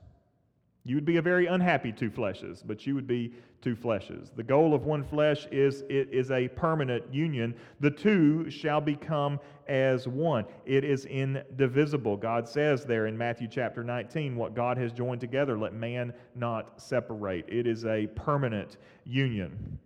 You 0.86 0.96
would 0.96 1.06
be 1.06 1.16
a 1.16 1.22
very 1.22 1.46
unhappy 1.46 1.92
two 1.92 2.10
fleshes, 2.10 2.62
but 2.64 2.86
you 2.86 2.94
would 2.94 3.06
be 3.06 3.32
two 3.62 3.74
fleshes. 3.74 4.28
The 4.36 4.42
goal 4.42 4.74
of 4.74 4.84
one 4.84 5.02
flesh 5.02 5.46
is 5.50 5.82
it 5.88 6.10
is 6.12 6.30
a 6.30 6.46
permanent 6.48 7.02
union. 7.12 7.54
The 7.80 7.90
two 7.90 8.50
shall 8.50 8.82
become 8.82 9.40
as 9.66 10.06
one. 10.06 10.44
It 10.66 10.84
is 10.84 11.06
indivisible. 11.06 12.18
God 12.18 12.46
says 12.46 12.84
there 12.84 13.06
in 13.06 13.16
Matthew 13.16 13.48
chapter 13.50 13.82
19, 13.82 14.36
what 14.36 14.54
God 14.54 14.76
has 14.76 14.92
joined 14.92 15.22
together, 15.22 15.58
let 15.58 15.72
man 15.72 16.12
not 16.34 16.78
separate. 16.82 17.46
It 17.48 17.66
is 17.66 17.86
a 17.86 18.06
permanent 18.08 18.76
union. 19.04 19.78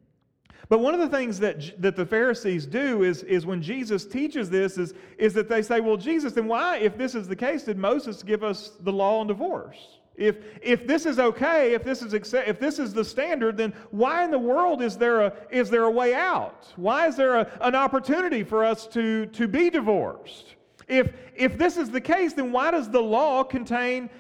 But 0.69 0.81
one 0.81 0.95
of 0.95 1.01
the 1.01 1.17
things 1.17 1.39
that, 1.39 1.81
that 1.81 1.95
the 1.95 2.05
Pharisees 2.05 2.67
do 2.67 3.05
is, 3.05 3.23
is 3.23 3.47
when 3.47 3.63
Jesus 3.63 4.05
teaches 4.05 4.51
this 4.51 4.77
is, 4.77 4.95
is 5.17 5.33
that 5.35 5.49
they 5.49 5.63
say, 5.63 5.79
well, 5.79 5.97
Jesus, 5.97 6.33
then 6.33 6.49
why, 6.49 6.79
if 6.79 6.99
this 6.99 7.15
is 7.15 7.29
the 7.29 7.37
case, 7.37 7.63
did 7.63 7.79
Moses 7.79 8.25
give 8.25 8.43
us 8.43 8.73
the 8.81 8.93
law 8.93 9.21
on 9.21 9.29
divorce? 9.29 9.98
If, 10.19 10.39
if 10.61 10.85
this 10.85 11.07
is 11.07 11.21
okay, 11.21 11.75
if 11.75 11.85
this 11.85 12.03
is, 12.03 12.13
accept, 12.13 12.49
if 12.49 12.59
this 12.59 12.81
is 12.81 12.93
the 12.93 13.05
standard, 13.05 13.57
then 13.57 13.73
why 13.93 14.25
in 14.25 14.33
the 14.33 14.39
world 14.39 14.83
is 14.83 14.99
there 14.99 15.21
a, 15.21 15.33
is 15.49 15.71
there 15.71 15.85
a 15.85 15.91
way 15.91 16.13
out? 16.13 16.73
Why 16.75 17.07
is 17.07 17.15
there 17.15 17.37
a, 17.37 17.51
an 17.61 17.77
opportunity 17.77 18.43
for 18.43 18.65
us 18.65 18.89
to, 18.89 19.27
to 19.27 19.47
be 19.47 19.71
divorced? 19.71 20.57
If, 20.89 21.13
if 21.37 21.57
this 21.57 21.77
is 21.77 21.91
the 21.91 22.01
case, 22.01 22.33
then 22.33 22.51
why 22.51 22.73
does 22.73 22.91
the 22.91 23.01
law 23.01 23.45
contain 23.45 24.11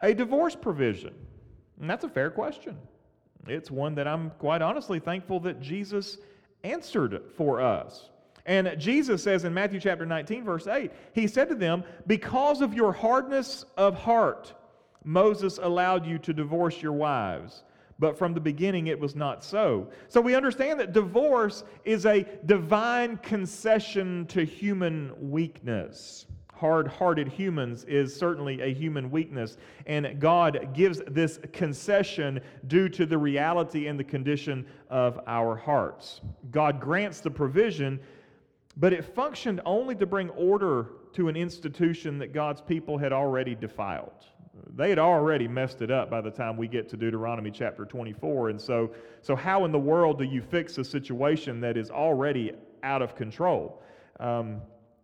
a 0.00 0.14
divorce 0.14 0.56
provision? 0.56 1.12
And 1.78 1.90
that's 1.90 2.04
a 2.04 2.08
fair 2.08 2.30
question. 2.30 2.78
It's 3.46 3.70
one 3.70 3.94
that 3.96 4.08
I'm 4.08 4.30
quite 4.38 4.62
honestly 4.62 4.98
thankful 4.98 5.40
that 5.40 5.60
Jesus 5.60 6.16
answered 6.62 7.20
for 7.36 7.60
us. 7.60 8.08
And 8.46 8.74
Jesus 8.78 9.22
says 9.22 9.44
in 9.44 9.52
Matthew 9.52 9.78
chapter 9.78 10.06
19, 10.06 10.42
verse 10.42 10.66
8, 10.66 10.90
He 11.12 11.26
said 11.26 11.50
to 11.50 11.54
them, 11.54 11.84
Because 12.06 12.62
of 12.62 12.72
your 12.72 12.92
hardness 12.92 13.66
of 13.76 13.94
heart, 13.94 14.54
Moses 15.04 15.58
allowed 15.62 16.06
you 16.06 16.18
to 16.18 16.32
divorce 16.32 16.82
your 16.82 16.92
wives. 16.92 17.64
But 18.00 18.18
from 18.18 18.34
the 18.34 18.40
beginning, 18.40 18.88
it 18.88 18.98
was 18.98 19.14
not 19.14 19.44
so. 19.44 19.88
So 20.08 20.20
we 20.20 20.34
understand 20.34 20.80
that 20.80 20.92
divorce 20.92 21.62
is 21.84 22.06
a 22.06 22.26
divine 22.44 23.18
concession 23.18 24.26
to 24.26 24.44
human 24.44 25.12
weakness 25.30 26.26
hard 26.64 26.86
hearted 26.86 27.28
humans 27.28 27.84
is 27.84 28.14
certainly 28.14 28.60
a 28.62 28.72
human 28.72 29.10
weakness. 29.10 29.58
And 29.86 30.18
God 30.20 30.70
gives 30.72 31.02
this 31.08 31.38
concession 31.52 32.40
due 32.68 32.88
to 32.90 33.04
the 33.04 33.18
reality 33.18 33.88
and 33.88 33.98
the 33.98 34.04
condition 34.04 34.64
of 34.88 35.20
our 35.26 35.56
hearts. 35.56 36.20
God 36.50 36.80
grants 36.80 37.20
the 37.20 37.30
provision, 37.30 38.00
but 38.76 38.92
it 38.92 39.04
functioned 39.04 39.60
only 39.66 39.94
to 39.96 40.06
bring 40.06 40.30
order 40.30 40.92
to 41.12 41.28
an 41.28 41.36
institution 41.36 42.18
that 42.18 42.32
God's 42.32 42.60
people 42.60 42.96
had 42.96 43.12
already 43.12 43.54
defiled. 43.54 44.24
They 44.76 44.88
had 44.88 44.98
already 44.98 45.48
messed 45.48 45.82
it 45.82 45.90
up 45.90 46.10
by 46.10 46.20
the 46.20 46.30
time 46.30 46.56
we 46.56 46.68
get 46.68 46.88
to 46.90 46.96
Deuteronomy 46.96 47.50
chapter 47.50 47.84
24. 47.84 48.50
And 48.50 48.60
so, 48.60 48.90
so 49.22 49.34
how 49.34 49.64
in 49.64 49.72
the 49.72 49.78
world 49.78 50.18
do 50.18 50.24
you 50.24 50.42
fix 50.42 50.78
a 50.78 50.84
situation 50.84 51.60
that 51.60 51.76
is 51.76 51.90
already 51.90 52.52
out 52.82 53.02
of 53.02 53.16
control? 53.16 53.82
Um, 54.20 54.60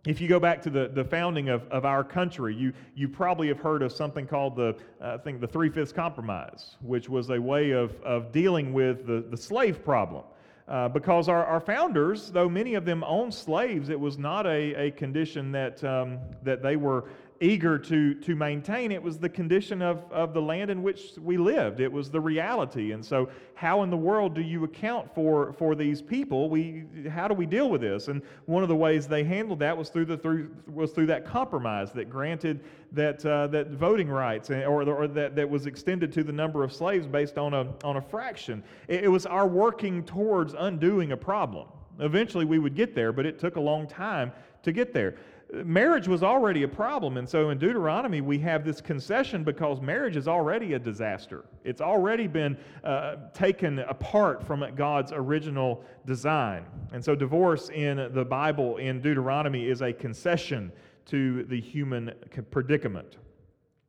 if 0.07 0.21
you 0.21 0.29
go 0.29 0.41
back 0.41 0.63
to 0.63 0.71
the, 0.71 0.89
the 0.89 1.05
founding 1.05 1.51
of, 1.51 1.69
of 1.69 1.85
our 1.85 2.03
country, 2.03 2.55
you, 2.55 2.73
you 2.95 3.07
probably 3.07 3.49
have 3.49 3.61
heard 3.61 3.83
of 3.83 3.93
something 3.93 4.27
called 4.27 4.57
the, 4.57 4.75
uh, 5.01 5.15
I 5.15 5.19
think, 5.19 5.41
the 5.41 5.47
Three 5.47 5.69
Fifths 5.69 5.93
Compromise, 5.93 6.77
which 6.81 7.09
was 7.09 7.29
a 7.31 7.39
way 7.39 7.73
of, 7.73 8.01
of 8.03 8.33
dealing 8.33 8.73
with 8.73 9.07
the, 9.07 9.25
the 9.31 9.37
slave 9.37 9.85
problem. 9.85 10.25
Uh, 10.69 10.89
because 10.89 11.29
our, 11.29 11.45
our 11.45 11.61
founders, 11.61 12.31
though 12.31 12.49
many 12.49 12.75
of 12.75 12.85
them 12.85 13.03
owned 13.05 13.35
slaves, 13.35 13.89
it 13.89 13.99
was 13.99 14.17
not 14.17 14.47
a, 14.47 14.87
a 14.87 14.91
condition 14.93 15.51
that, 15.51 15.83
um, 15.83 16.19
that 16.45 16.63
they 16.63 16.77
were 16.77 17.07
eager 17.41 17.79
to, 17.79 18.15
to 18.15 18.37
maintain. 18.37 18.93
It 18.93 19.03
was 19.03 19.19
the 19.19 19.29
condition 19.29 19.81
of, 19.81 20.05
of 20.13 20.35
the 20.35 20.43
land 20.43 20.71
in 20.71 20.83
which 20.83 21.13
we 21.17 21.39
lived. 21.39 21.81
It 21.81 21.91
was 21.91 22.11
the 22.11 22.21
reality. 22.21 22.93
And 22.93 23.05
so, 23.05 23.31
how 23.55 23.83
in 23.83 23.91
the 23.91 23.97
world 23.97 24.35
do 24.35 24.43
you 24.43 24.65
account 24.65 25.15
for, 25.15 25.55
for 25.55 25.75
these 25.75 26.03
people? 26.03 26.51
We, 26.51 26.85
how 27.11 27.29
do 27.29 27.35
we 27.35 27.47
deal 27.47 27.71
with 27.71 27.81
this? 27.81 28.09
And 28.09 28.23
one 28.45 28.63
of 28.63 28.69
the 28.69 28.77
ways 28.77 29.07
they 29.07 29.25
handled 29.25 29.59
that 29.61 29.77
was 29.77 29.89
through, 29.89 30.07
the, 30.07 30.19
through, 30.19 30.51
was 30.67 30.93
through 30.93 31.07
that 31.07 31.25
compromise 31.25 31.93
that 31.93 32.11
granted 32.11 32.63
that, 32.93 33.25
uh, 33.25 33.47
that 33.49 33.71
voting 33.71 34.09
rights 34.09 34.51
or, 34.51 34.83
or 34.83 35.09
that, 35.09 35.35
that 35.35 35.49
was 35.49 35.67
extended 35.67 36.13
to 36.13 36.23
the 36.23 36.33
number 36.33 36.63
of 36.63 36.73
slaves 36.73 37.07
based 37.07 37.39
on 37.39 37.55
a, 37.55 37.67
on 37.85 37.97
a 37.97 38.03
fraction. 38.03 38.63
It, 38.87 39.05
it 39.05 39.09
was 39.09 39.25
our 39.25 39.47
working 39.47 40.05
towards 40.05 40.55
undoing 40.55 41.13
a 41.13 41.17
problem. 41.17 41.69
Eventually, 41.99 42.45
we 42.45 42.59
would 42.59 42.75
get 42.75 42.95
there, 42.95 43.13
but 43.13 43.25
it 43.27 43.39
took 43.39 43.57
a 43.57 43.61
long 43.61 43.87
time 43.87 44.33
to 44.63 44.73
get 44.73 44.93
there 44.93 45.17
marriage 45.53 46.09
was 46.09 46.23
already 46.23 46.63
a 46.63 46.69
problem. 46.69 47.17
And 47.17 47.29
so 47.29 47.51
in 47.51 47.59
Deuteronomy, 47.59 48.21
we 48.21 48.39
have 48.41 48.65
this 48.65 48.81
concession 48.81 49.45
because 49.45 49.81
marriage 49.81 50.17
is 50.17 50.29
already 50.29 50.75
a 50.75 50.79
disaster. 50.79 51.45
It's 51.65 51.81
already 51.81 52.27
been 52.27 52.57
uh, 52.85 53.17
taken 53.35 53.81
apart 53.81 54.47
from 54.47 54.65
God's 54.75 55.13
original 55.13 55.85
design. 56.07 56.65
And 56.93 57.05
so 57.05 57.15
divorce 57.15 57.71
in 57.71 58.11
the 58.13 58.25
Bible 58.25 58.77
in 58.77 59.01
Deuteronomy 59.01 59.67
is 59.67 59.83
a 59.83 59.93
concession 59.93 60.73
to 61.07 61.45
the 61.45 61.61
human 61.61 62.13
predicament. 62.51 63.17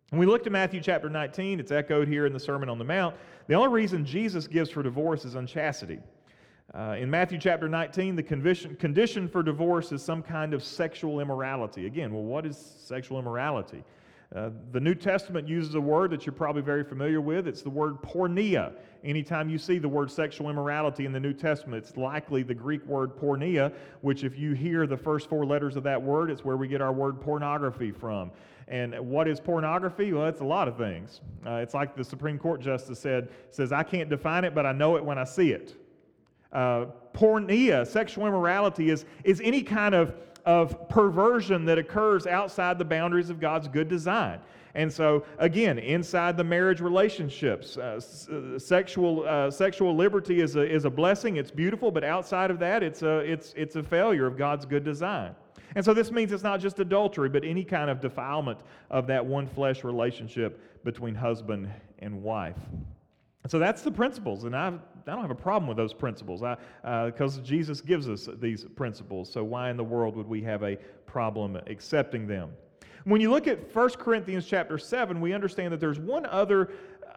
When 0.10 0.20
we 0.20 0.26
look 0.26 0.44
to 0.44 0.50
Matthew 0.50 0.82
chapter 0.82 1.10
19, 1.10 1.60
it's 1.60 1.72
echoed 1.72 2.08
here 2.08 2.26
in 2.26 2.34
the 2.34 2.40
Sermon 2.40 2.68
on 2.68 2.78
the 2.78 2.84
Mount. 2.84 3.16
The 3.48 3.54
only 3.54 3.70
reason 3.70 4.04
Jesus 4.04 4.48
gives 4.48 4.70
for 4.70 4.84
divorce 4.84 5.24
is 5.24 5.36
unchastity. 5.36 6.00
Uh, 6.74 6.96
in 6.98 7.10
Matthew 7.10 7.38
chapter 7.38 7.68
19, 7.68 8.16
the 8.16 8.24
condition, 8.24 8.76
condition 8.78 9.28
for 9.28 9.44
divorce 9.44 9.92
is 9.92 10.02
some 10.02 10.24
kind 10.24 10.54
of 10.54 10.64
sexual 10.64 11.20
immorality. 11.20 11.86
Again, 11.86 12.14
well, 12.14 12.24
what 12.24 12.46
is 12.46 12.58
sexual 12.58 13.20
immorality? 13.20 13.84
Uh, 14.34 14.52
the 14.72 14.80
New 14.80 14.96
Testament 14.96 15.46
uses 15.46 15.76
a 15.76 15.82
word 15.82 16.12
that 16.12 16.26
you're 16.26 16.32
probably 16.32 16.62
very 16.62 16.86
familiar 16.86 17.20
with. 17.20 17.46
It's 17.46 17.62
the 17.62 17.70
word 17.70 18.02
porneia. 18.02 18.72
Anytime 19.04 19.50
you 19.50 19.58
see 19.58 19.80
the 19.80 19.90
word 19.90 20.10
sexual 20.10 20.50
immorality 20.50 21.06
in 21.06 21.12
the 21.12 21.20
New 21.20 21.34
Testament, 21.34 21.84
it's 21.84 21.98
likely 21.98 22.42
the 22.42 22.54
Greek 22.54 22.86
word 22.86 23.18
porneia, 23.18 23.74
which, 24.00 24.24
if 24.24 24.40
you 24.40 24.54
hear 24.54 24.88
the 24.88 24.96
first 24.96 25.28
four 25.28 25.46
letters 25.46 25.76
of 25.76 25.84
that 25.84 26.02
word, 26.02 26.32
it's 26.32 26.46
where 26.46 26.56
we 26.56 26.70
get 26.70 26.80
our 26.80 26.94
word 26.94 27.20
pornography 27.20 27.92
from. 27.92 28.32
And 28.70 28.98
what 29.02 29.28
is 29.28 29.42
pornography? 29.42 30.14
Well, 30.14 30.28
it's 30.28 30.40
a 30.40 30.46
lot 30.46 30.70
of 30.70 30.78
things. 30.78 31.20
Uh, 31.46 31.56
it's 31.56 31.74
like 31.74 31.98
the 31.98 32.06
Supreme 32.06 32.40
Court 32.40 32.62
justice 32.62 33.00
said, 33.00 33.28
says, 33.50 33.74
I 33.74 33.84
can't 33.84 34.10
define 34.10 34.46
it, 34.46 34.56
but 34.56 34.66
I 34.66 34.72
know 34.72 34.96
it 34.96 35.04
when 35.04 35.18
I 35.18 35.26
see 35.26 35.52
it. 35.52 35.76
Uh, 36.52 36.86
porneia, 37.14 37.86
sexual 37.86 38.28
immorality, 38.28 38.90
is, 38.90 39.06
is 39.24 39.42
any 39.44 39.62
kind 39.64 39.96
of, 39.96 40.16
of 40.46 40.90
perversion 40.90 41.66
that 41.66 41.78
occurs 41.78 42.28
outside 42.28 42.78
the 42.78 42.86
boundaries 42.86 43.30
of 43.30 43.40
God's 43.40 43.68
good 43.68 43.88
design. 43.88 44.40
And 44.74 44.92
so, 44.92 45.26
again, 45.38 45.80
inside 45.80 46.38
the 46.38 46.44
marriage 46.44 46.80
relationships, 46.80 47.78
uh, 47.78 48.00
uh, 48.32 48.60
sexual, 48.60 49.26
uh, 49.28 49.52
sexual 49.52 49.96
liberty 49.96 50.40
is 50.40 50.56
a, 50.56 50.62
is 50.62 50.86
a 50.86 50.90
blessing. 50.90 51.38
It's 51.38 51.52
beautiful, 51.52 51.92
but 51.92 52.04
outside 52.04 52.52
of 52.52 52.60
that, 52.60 52.82
it's 52.82 53.02
a, 53.02 53.20
it's, 53.20 53.54
it's 53.58 53.76
a 53.76 53.84
failure 53.84 54.26
of 54.26 54.38
God's 54.38 54.66
good 54.66 54.84
design. 54.84 55.36
And 55.76 55.84
so, 55.84 55.94
this 55.94 56.12
means 56.12 56.32
it's 56.32 56.44
not 56.44 56.60
just 56.60 56.80
adultery, 56.80 57.30
but 57.30 57.44
any 57.44 57.64
kind 57.64 57.90
of 57.90 58.00
defilement 58.00 58.60
of 58.90 59.08
that 59.08 59.26
one 59.26 59.48
flesh 59.48 59.84
relationship 59.84 60.84
between 60.84 61.16
husband 61.16 61.70
and 62.00 62.24
wife. 62.24 62.58
So 63.48 63.58
that's 63.58 63.82
the 63.82 63.92
principles, 63.92 64.44
and 64.44 64.56
I've, 64.56 64.76
I 64.76 65.12
don't 65.14 65.22
have 65.22 65.32
a 65.32 65.36
problem 65.36 65.68
with 65.68 65.78
those 65.78 65.94
principles 65.94 66.42
because 66.42 67.40
uh, 67.40 67.42
Jesus 67.42 67.82
gives 67.82 68.08
us 68.08 68.30
these 68.40 68.66
principles. 68.76 69.32
So 69.32 69.44
why 69.44 69.72
in 69.72 69.78
the 69.78 69.84
world 69.84 70.16
would 70.16 70.28
we 70.28 70.42
have 70.44 70.64
a 70.64 70.78
problem 71.08 71.58
accepting 71.68 72.28
them? 72.28 72.52
When 73.06 73.20
you 73.20 73.32
look 73.32 73.48
at 73.48 73.76
1 73.76 73.90
Corinthians 73.92 74.46
chapter 74.46 74.78
7, 74.78 75.20
we 75.20 75.34
understand 75.34 75.74
that 75.74 75.80
there's 75.80 76.00
one 76.00 76.28
other 76.28 76.72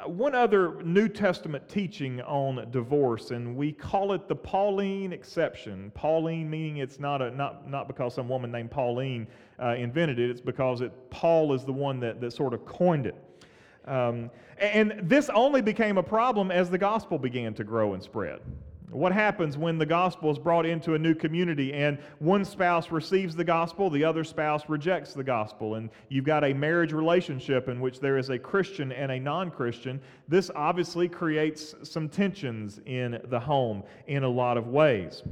one 0.07 0.35
other 0.35 0.83
New 0.83 1.09
Testament 1.09 1.69
teaching 1.69 2.21
on 2.23 2.69
divorce, 2.71 3.31
and 3.31 3.57
we 3.57 3.73
call 3.73 4.13
it 4.13 4.29
the 4.29 4.35
Pauline 4.35 5.13
exception. 5.13 5.93
Pauline 5.95 6.51
meaning 6.51 6.79
it's 6.79 6.99
not, 6.99 7.23
a, 7.23 7.31
not, 7.31 7.71
not 7.71 7.87
because 7.87 8.15
some 8.15 8.29
woman 8.29 8.51
named 8.51 8.71
Pauline 8.71 9.27
uh, 9.63 9.75
invented 9.77 10.19
it, 10.19 10.31
it's 10.31 10.41
because 10.41 10.81
it, 10.81 10.93
Paul 11.11 11.53
is 11.55 11.65
the 11.65 11.73
one 11.73 12.01
that, 12.01 12.21
that 12.21 12.33
sort 12.33 12.55
of 12.55 12.67
coined 12.67 13.07
it. 13.07 13.15
Um, 13.87 14.31
and 14.59 15.01
this 15.03 15.31
only 15.35 15.61
became 15.61 15.99
a 15.99 16.03
problem 16.03 16.51
as 16.51 16.71
the 16.71 16.79
gospel 16.79 17.19
began 17.19 17.55
to 17.55 17.65
grow 17.65 17.95
and 17.95 18.03
spread. 18.03 18.41
What 18.91 19.13
happens 19.13 19.59
when 19.59 19.77
the 19.77 19.87
gospel 19.87 20.31
is 20.31 20.39
brought 20.39 20.65
into 20.65 20.95
a 20.95 20.99
new 20.99 21.17
community 21.17 21.73
and 21.73 21.99
one 22.21 22.45
spouse 22.45 22.93
receives 22.93 23.35
the 23.35 23.43
gospel, 23.43 23.91
the 23.91 24.05
other 24.05 24.23
spouse 24.23 24.69
rejects 24.69 25.15
the 25.15 25.25
gospel, 25.25 25.75
and 25.75 25.91
you've 26.11 26.25
got 26.25 26.45
a 26.45 26.55
marriage 26.55 26.93
relationship 26.93 27.69
in 27.69 27.81
which 27.81 27.99
there 27.99 28.19
is 28.19 28.31
a 28.31 28.39
Christian 28.39 28.93
and 28.93 29.11
a 29.11 29.19
non 29.19 29.51
Christian? 29.51 30.01
This 30.29 30.49
obviously 30.55 31.09
creates 31.09 31.75
some 31.83 32.09
tensions 32.09 32.81
in 32.87 33.21
the 33.25 33.41
home 33.41 33.83
in 34.07 34.23
a 34.23 34.29
lot 34.29 34.57
of 34.57 34.69
ways. 34.69 35.25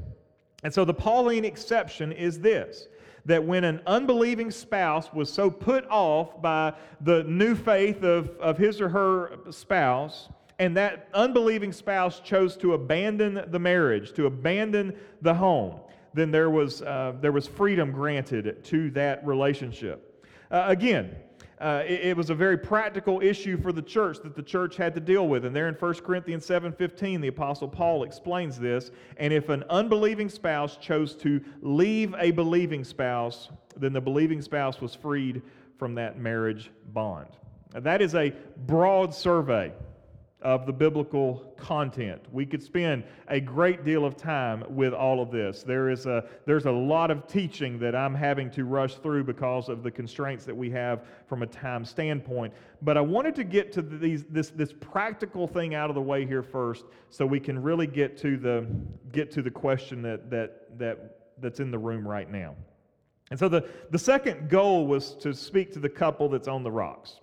And 0.64 0.74
so 0.74 0.84
the 0.84 0.94
Pauline 0.94 1.44
exception 1.44 2.10
is 2.10 2.40
this 2.40 2.88
that 3.24 3.42
when 3.44 3.64
an 3.64 3.80
unbelieving 3.86 4.50
spouse 4.50 5.12
was 5.12 5.32
so 5.32 5.50
put 5.50 5.86
off 5.88 6.40
by 6.42 6.72
the 7.00 7.22
new 7.24 7.54
faith 7.54 8.02
of, 8.02 8.30
of 8.38 8.58
his 8.58 8.80
or 8.80 8.88
her 8.88 9.38
spouse, 9.50 10.28
and 10.58 10.76
that 10.76 11.08
unbelieving 11.14 11.72
spouse 11.72 12.20
chose 12.20 12.56
to 12.56 12.74
abandon 12.74 13.44
the 13.48 13.58
marriage, 13.58 14.12
to 14.12 14.26
abandon 14.26 14.96
the 15.20 15.34
home, 15.34 15.80
then 16.14 16.30
there 16.30 16.50
was, 16.50 16.82
uh, 16.82 17.14
there 17.20 17.32
was 17.32 17.46
freedom 17.46 17.90
granted 17.90 18.62
to 18.64 18.90
that 18.90 19.24
relationship. 19.26 20.26
Uh, 20.50 20.64
again, 20.66 21.16
uh, 21.62 21.84
it, 21.86 22.00
it, 22.00 22.16
was 22.16 22.28
a 22.28 22.34
very 22.34 22.58
practical 22.58 23.20
issue 23.20 23.56
for 23.56 23.70
the 23.70 23.80
church 23.80 24.18
that 24.24 24.34
the 24.34 24.42
church 24.42 24.76
had 24.76 24.92
to 24.96 25.00
deal 25.00 25.28
with. 25.28 25.44
And 25.44 25.54
there 25.54 25.68
in 25.68 25.74
1 25.74 25.94
Corinthians 25.94 26.44
7.15, 26.44 27.20
the 27.20 27.28
Apostle 27.28 27.68
Paul 27.68 28.02
explains 28.02 28.58
this. 28.58 28.90
And 29.16 29.32
if 29.32 29.48
an 29.48 29.62
unbelieving 29.70 30.28
spouse 30.28 30.76
chose 30.76 31.14
to 31.16 31.40
leave 31.60 32.16
a 32.18 32.32
believing 32.32 32.82
spouse, 32.82 33.48
then 33.76 33.92
the 33.92 34.00
believing 34.00 34.42
spouse 34.42 34.80
was 34.80 34.96
freed 34.96 35.40
from 35.78 35.94
that 35.94 36.18
marriage 36.18 36.72
bond. 36.92 37.28
Now, 37.72 37.80
that 37.80 38.02
is 38.02 38.16
a 38.16 38.32
broad 38.66 39.14
survey 39.14 39.72
of 40.42 40.66
the 40.66 40.72
biblical 40.72 41.54
content. 41.56 42.22
We 42.32 42.44
could 42.46 42.62
spend 42.62 43.04
a 43.28 43.40
great 43.40 43.84
deal 43.84 44.04
of 44.04 44.16
time 44.16 44.64
with 44.68 44.92
all 44.92 45.20
of 45.20 45.30
this. 45.30 45.62
There 45.62 45.90
is 45.90 46.06
a, 46.06 46.24
there's 46.46 46.66
a 46.66 46.70
lot 46.70 47.10
of 47.10 47.26
teaching 47.26 47.78
that 47.78 47.94
I'm 47.94 48.14
having 48.14 48.50
to 48.52 48.64
rush 48.64 48.96
through 48.96 49.24
because 49.24 49.68
of 49.68 49.82
the 49.82 49.90
constraints 49.90 50.44
that 50.44 50.56
we 50.56 50.70
have 50.70 51.04
from 51.26 51.42
a 51.42 51.46
time 51.46 51.84
standpoint. 51.84 52.52
But 52.82 52.96
I 52.96 53.00
wanted 53.00 53.34
to 53.36 53.44
get 53.44 53.72
to 53.72 53.82
these, 53.82 54.24
this, 54.24 54.50
this 54.50 54.72
practical 54.72 55.46
thing 55.46 55.74
out 55.74 55.90
of 55.90 55.94
the 55.94 56.02
way 56.02 56.26
here 56.26 56.42
first 56.42 56.84
so 57.10 57.24
we 57.24 57.40
can 57.40 57.62
really 57.62 57.86
get 57.86 58.16
to 58.18 58.36
the, 58.36 58.66
get 59.12 59.30
to 59.32 59.42
the 59.42 59.50
question 59.50 60.02
that, 60.02 60.30
that, 60.30 60.78
that, 60.78 61.18
that's 61.40 61.60
in 61.60 61.70
the 61.70 61.78
room 61.78 62.06
right 62.06 62.30
now. 62.30 62.54
And 63.30 63.38
so 63.38 63.48
the, 63.48 63.66
the 63.90 63.98
second 63.98 64.50
goal 64.50 64.86
was 64.86 65.14
to 65.16 65.32
speak 65.32 65.72
to 65.72 65.78
the 65.78 65.88
couple 65.88 66.28
that's 66.28 66.48
on 66.48 66.62
the 66.62 66.70
rocks. 66.70 67.20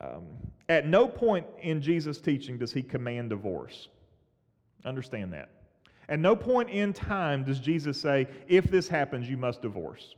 Um, 0.00 0.24
at 0.68 0.86
no 0.86 1.06
point 1.08 1.46
in 1.60 1.80
Jesus' 1.80 2.20
teaching 2.20 2.58
does 2.58 2.72
he 2.72 2.82
command 2.82 3.30
divorce. 3.30 3.88
Understand 4.84 5.32
that. 5.32 5.50
At 6.08 6.18
no 6.20 6.36
point 6.36 6.70
in 6.70 6.92
time 6.92 7.44
does 7.44 7.58
Jesus 7.58 8.00
say, 8.00 8.28
if 8.46 8.70
this 8.70 8.88
happens, 8.88 9.28
you 9.28 9.36
must 9.36 9.62
divorce. 9.62 10.14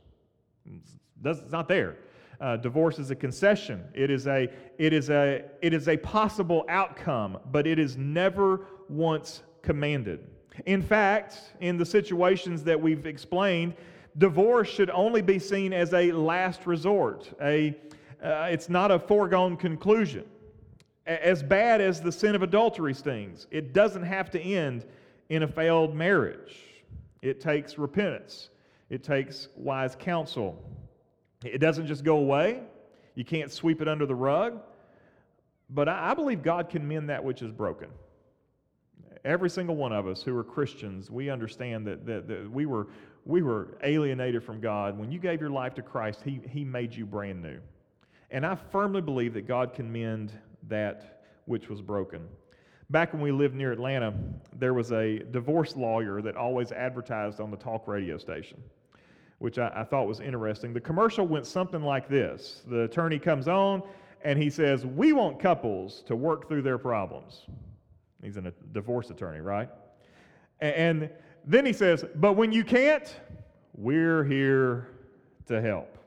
It's 1.23 1.51
not 1.51 1.67
there. 1.67 1.97
Uh, 2.39 2.55
divorce 2.55 2.99
is 2.99 3.11
a 3.11 3.15
concession. 3.15 3.83
It 3.93 4.09
is 4.09 4.27
a, 4.27 4.49
it, 4.77 4.93
is 4.93 5.09
a, 5.09 5.43
it 5.61 5.73
is 5.73 5.87
a 5.87 5.97
possible 5.97 6.65
outcome, 6.69 7.37
but 7.51 7.67
it 7.67 7.79
is 7.79 7.97
never 7.97 8.67
once 8.87 9.43
commanded. 9.61 10.25
In 10.65 10.81
fact, 10.81 11.53
in 11.59 11.77
the 11.77 11.85
situations 11.85 12.63
that 12.63 12.79
we've 12.79 13.05
explained, 13.05 13.73
divorce 14.17 14.69
should 14.69 14.89
only 14.91 15.21
be 15.21 15.39
seen 15.39 15.73
as 15.73 15.93
a 15.93 16.11
last 16.11 16.65
resort. 16.65 17.29
A, 17.41 17.75
uh, 18.23 18.47
it's 18.49 18.69
not 18.69 18.91
a 18.91 18.99
foregone 18.99 19.57
conclusion 19.57 20.25
as 21.09 21.41
bad 21.41 21.81
as 21.81 21.99
the 21.99 22.11
sin 22.11 22.35
of 22.35 22.43
adultery 22.43 22.93
stings, 22.93 23.47
it 23.49 23.73
doesn't 23.73 24.03
have 24.03 24.29
to 24.31 24.39
end 24.39 24.85
in 25.29 25.43
a 25.43 25.47
failed 25.47 25.95
marriage. 25.95 26.63
It 27.21 27.41
takes 27.41 27.77
repentance, 27.77 28.49
it 28.89 29.03
takes 29.03 29.49
wise 29.55 29.95
counsel. 29.97 30.63
It 31.43 31.59
doesn't 31.59 31.87
just 31.87 32.03
go 32.03 32.17
away, 32.17 32.61
you 33.15 33.25
can't 33.25 33.51
sweep 33.51 33.81
it 33.81 33.87
under 33.87 34.05
the 34.05 34.15
rug. 34.15 34.61
But 35.71 35.87
I, 35.87 36.13
believe 36.13 36.41
God 36.41 36.69
can 36.69 36.87
mend 36.87 37.09
that 37.09 37.23
which 37.23 37.41
is 37.41 37.51
broken. 37.51 37.89
Every 39.23 39.49
single 39.49 39.75
one 39.75 39.93
of 39.93 40.07
us 40.07 40.23
who 40.23 40.35
are 40.35 40.43
Christians, 40.43 41.11
we 41.11 41.29
understand 41.29 41.85
that, 41.85 42.05
that, 42.07 42.27
that 42.27 42.51
we, 42.51 42.65
were, 42.65 42.87
we 43.25 43.41
were 43.43 43.77
alienated 43.83 44.43
from 44.43 44.59
God. 44.59 44.97
When 44.97 45.11
you 45.11 45.19
gave 45.19 45.39
your 45.39 45.51
life 45.51 45.75
to 45.75 45.83
Christ, 45.83 46.21
he, 46.25 46.41
he 46.49 46.63
made 46.63 46.93
you 46.93 47.05
brand 47.05 47.41
new. 47.41 47.59
And 48.31 48.45
I 48.45 48.55
firmly 48.55 49.01
believe 49.01 49.33
that 49.33 49.47
God 49.47 49.73
can 49.73 49.91
mend 49.91 50.31
that 50.67 51.23
which 51.45 51.69
was 51.69 51.81
broken. 51.81 52.27
Back 52.91 53.13
when 53.13 53.21
we 53.21 53.31
lived 53.31 53.55
near 53.55 53.71
Atlanta, 53.71 54.13
there 54.57 54.73
was 54.73 54.91
a 54.91 55.19
divorce 55.19 55.75
lawyer 55.75 56.21
that 56.21 56.35
always 56.35 56.71
advertised 56.71 57.39
on 57.39 57.51
the 57.51 57.57
talk 57.57 57.87
radio 57.87 58.17
station, 58.17 58.61
which 59.37 59.59
I, 59.59 59.71
I 59.75 59.83
thought 59.83 60.07
was 60.07 60.19
interesting. 60.19 60.73
The 60.73 60.81
commercial 60.81 61.27
went 61.27 61.45
something 61.45 61.83
like 61.83 62.09
this 62.09 62.63
The 62.67 62.81
attorney 62.81 63.19
comes 63.19 63.47
on 63.47 63.83
and 64.23 64.41
he 64.41 64.49
says, 64.49 64.85
We 64.85 65.13
want 65.13 65.39
couples 65.39 66.03
to 66.07 66.15
work 66.15 66.47
through 66.47 66.63
their 66.63 66.77
problems. 66.77 67.45
He's 68.23 68.37
a 68.37 68.53
divorce 68.71 69.09
attorney, 69.11 69.39
right? 69.39 69.69
And 70.59 71.09
then 71.45 71.65
he 71.65 71.73
says, 71.73 72.05
But 72.15 72.33
when 72.33 72.51
you 72.51 72.63
can't, 72.63 73.15
we're 73.75 74.23
here 74.23 74.89
to 75.47 75.61
help. 75.61 75.98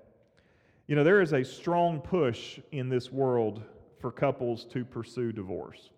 You 0.92 0.96
know, 0.96 1.04
there 1.04 1.22
is 1.22 1.32
a 1.32 1.42
strong 1.42 2.02
push 2.02 2.60
in 2.70 2.90
this 2.90 3.10
world 3.10 3.62
for 3.98 4.12
couples 4.12 4.66
to 4.66 4.84
pursue 4.84 5.32
divorce. 5.32 5.88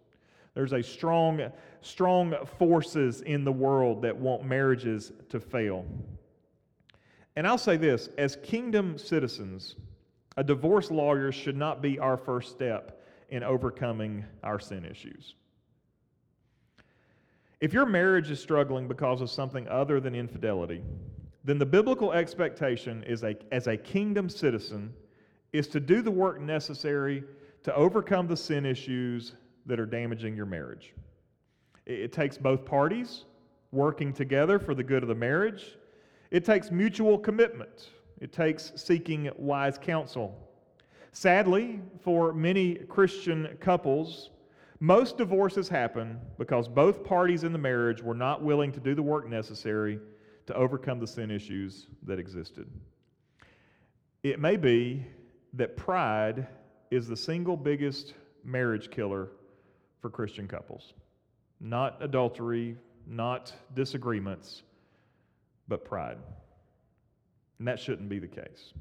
There's 0.54 0.72
a 0.72 0.84
strong, 0.84 1.50
strong 1.80 2.36
forces 2.60 3.20
in 3.22 3.42
the 3.42 3.50
world 3.50 4.02
that 4.02 4.16
want 4.16 4.44
marriages 4.44 5.10
to 5.30 5.40
fail. 5.40 5.84
And 7.34 7.44
I'll 7.44 7.58
say 7.58 7.76
this 7.76 8.08
as 8.18 8.36
kingdom 8.44 8.96
citizens, 8.96 9.74
a 10.36 10.44
divorce 10.44 10.92
lawyer 10.92 11.32
should 11.32 11.56
not 11.56 11.82
be 11.82 11.98
our 11.98 12.16
first 12.16 12.52
step 12.52 13.04
in 13.30 13.42
overcoming 13.42 14.24
our 14.44 14.60
sin 14.60 14.84
issues. 14.84 15.34
If 17.60 17.72
your 17.72 17.84
marriage 17.84 18.30
is 18.30 18.38
struggling 18.38 18.86
because 18.86 19.22
of 19.22 19.28
something 19.28 19.66
other 19.66 19.98
than 19.98 20.14
infidelity, 20.14 20.82
then 21.44 21.58
the 21.58 21.66
biblical 21.66 22.12
expectation 22.12 23.02
is 23.04 23.22
a, 23.22 23.36
as 23.52 23.66
a 23.66 23.76
kingdom 23.76 24.28
citizen 24.28 24.92
is 25.52 25.68
to 25.68 25.78
do 25.78 26.00
the 26.00 26.10
work 26.10 26.40
necessary 26.40 27.22
to 27.62 27.74
overcome 27.74 28.26
the 28.26 28.36
sin 28.36 28.64
issues 28.64 29.34
that 29.66 29.78
are 29.78 29.86
damaging 29.86 30.34
your 30.34 30.46
marriage. 30.46 30.94
It 31.86 32.12
takes 32.12 32.38
both 32.38 32.64
parties 32.64 33.24
working 33.72 34.12
together 34.12 34.58
for 34.58 34.74
the 34.74 34.82
good 34.82 35.02
of 35.02 35.08
the 35.08 35.14
marriage. 35.14 35.76
It 36.30 36.44
takes 36.44 36.70
mutual 36.70 37.18
commitment. 37.18 37.90
It 38.20 38.32
takes 38.32 38.72
seeking 38.76 39.30
wise 39.36 39.76
counsel. 39.76 40.38
Sadly, 41.12 41.80
for 42.00 42.32
many 42.32 42.74
Christian 42.74 43.56
couples, 43.60 44.30
most 44.80 45.18
divorces 45.18 45.68
happen 45.68 46.18
because 46.38 46.68
both 46.68 47.04
parties 47.04 47.44
in 47.44 47.52
the 47.52 47.58
marriage 47.58 48.02
were 48.02 48.14
not 48.14 48.42
willing 48.42 48.72
to 48.72 48.80
do 48.80 48.94
the 48.94 49.02
work 49.02 49.28
necessary 49.28 50.00
to 50.46 50.54
overcome 50.54 50.98
the 50.98 51.06
sin 51.06 51.30
issues 51.30 51.86
that 52.02 52.18
existed. 52.18 52.68
It 54.22 54.38
may 54.38 54.56
be 54.56 55.06
that 55.54 55.76
pride 55.76 56.46
is 56.90 57.08
the 57.08 57.16
single 57.16 57.56
biggest 57.56 58.14
marriage 58.44 58.90
killer 58.90 59.28
for 60.00 60.10
Christian 60.10 60.46
couples. 60.46 60.92
Not 61.60 62.02
adultery, 62.02 62.76
not 63.06 63.52
disagreements, 63.74 64.62
but 65.68 65.84
pride. 65.84 66.18
And 67.58 67.68
that 67.68 67.78
shouldn't 67.78 68.08
be 68.08 68.18
the 68.18 68.28
case. 68.28 68.72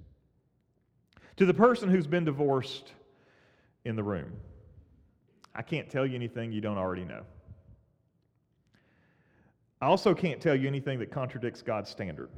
To 1.37 1.45
the 1.45 1.53
person 1.53 1.89
who's 1.89 2.07
been 2.07 2.25
divorced 2.25 2.91
in 3.85 3.95
the 3.95 4.03
room, 4.03 4.33
I 5.55 5.61
can't 5.61 5.89
tell 5.89 6.05
you 6.05 6.15
anything 6.15 6.51
you 6.51 6.61
don't 6.61 6.77
already 6.77 7.05
know. 7.05 7.23
I 9.83 9.87
also 9.87 10.13
can't 10.13 10.39
tell 10.39 10.55
you 10.55 10.65
anything 10.65 10.97
that 10.99 11.11
contradicts 11.11 11.61
God's 11.61 11.89
standard. 11.89 12.29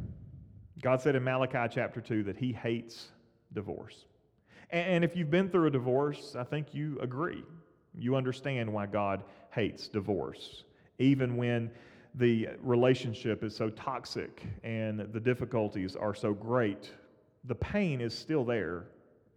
God 0.82 1.00
said 1.00 1.16
in 1.16 1.24
Malachi 1.24 1.72
chapter 1.72 2.02
2 2.02 2.24
that 2.24 2.36
he 2.36 2.52
hates 2.52 3.10
divorce. 3.54 4.06
And 4.72 5.04
if 5.04 5.16
you've 5.16 5.30
been 5.30 5.52
through 5.52 5.68
a 5.68 5.70
divorce, 5.70 6.36
I 6.36 6.44
think 6.44 6.74
you 6.74 6.98
agree. 7.02 7.44
You 7.94 8.16
understand 8.16 8.74
why 8.74 8.88
God 8.88 9.22
hates 9.52 9.88
divorce, 9.88 10.64
even 10.98 11.38
when 11.38 11.70
the 12.16 12.50
relationship 12.64 13.44
is 13.44 13.56
so 13.56 13.70
toxic 13.70 14.42
and 14.64 15.02
the 15.14 15.20
difficulties 15.20 15.96
are 15.96 16.16
so 16.16 16.34
great. 16.34 16.90
The 17.44 17.54
pain 17.54 18.02
is 18.02 18.18
still 18.18 18.44
there 18.44 18.86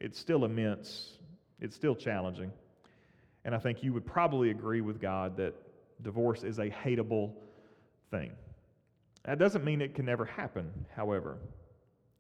it's 0.01 0.19
still 0.19 0.47
immense, 0.47 1.19
it's 1.61 1.77
still 1.77 1.95
challenging. 1.95 2.53
And 3.45 3.55
I 3.55 3.59
think 3.59 3.83
you 3.83 3.93
would 3.93 4.07
probably 4.07 4.49
agree 4.49 4.81
with 4.81 4.99
God 4.99 5.37
that 5.37 5.53
divorce 6.01 6.43
is 6.43 6.59
a 6.59 6.71
hateable 6.71 7.33
thing. 8.11 8.33
That 9.25 9.39
doesn't 9.39 9.65
mean 9.65 9.81
it 9.81 9.95
can 9.95 10.07
never 10.07 10.25
happen, 10.25 10.71
however. 10.95 11.39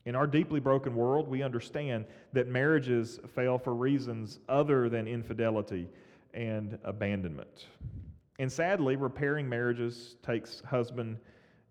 In 0.05 0.14
our 0.14 0.27
deeply 0.27 0.61
broken 0.61 0.94
world, 0.94 1.29
we 1.29 1.42
understand 1.42 2.07
that 2.33 2.48
marriages 2.48 3.20
fail 3.35 3.59
for 3.59 3.74
reasons 3.74 4.40
other 4.48 4.88
than 4.88 5.07
infidelity 5.07 5.88
and 6.35 6.79
abandonment. 6.85 7.66
And 8.38 8.51
sadly, 8.51 8.96
repairing 8.96 9.48
marriages 9.48 10.16
takes 10.22 10.61
husband 10.61 11.18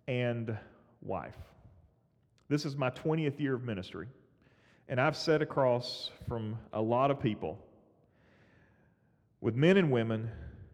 and 0.08 0.58
wife. 1.01 1.38
This 2.49 2.65
is 2.65 2.75
my 2.75 2.89
20th 2.89 3.39
year 3.39 3.56
of 3.56 3.63
ministry, 3.63 4.08
and 4.88 5.01
I've 5.01 5.17
sat 5.17 5.41
across 5.41 6.12
from 6.27 6.58
a 6.73 6.82
lot 6.82 7.12
of 7.12 7.19
people 7.19 7.60
with 9.41 9.56
men 9.56 9.77
and 9.77 9.91
women 9.91 10.30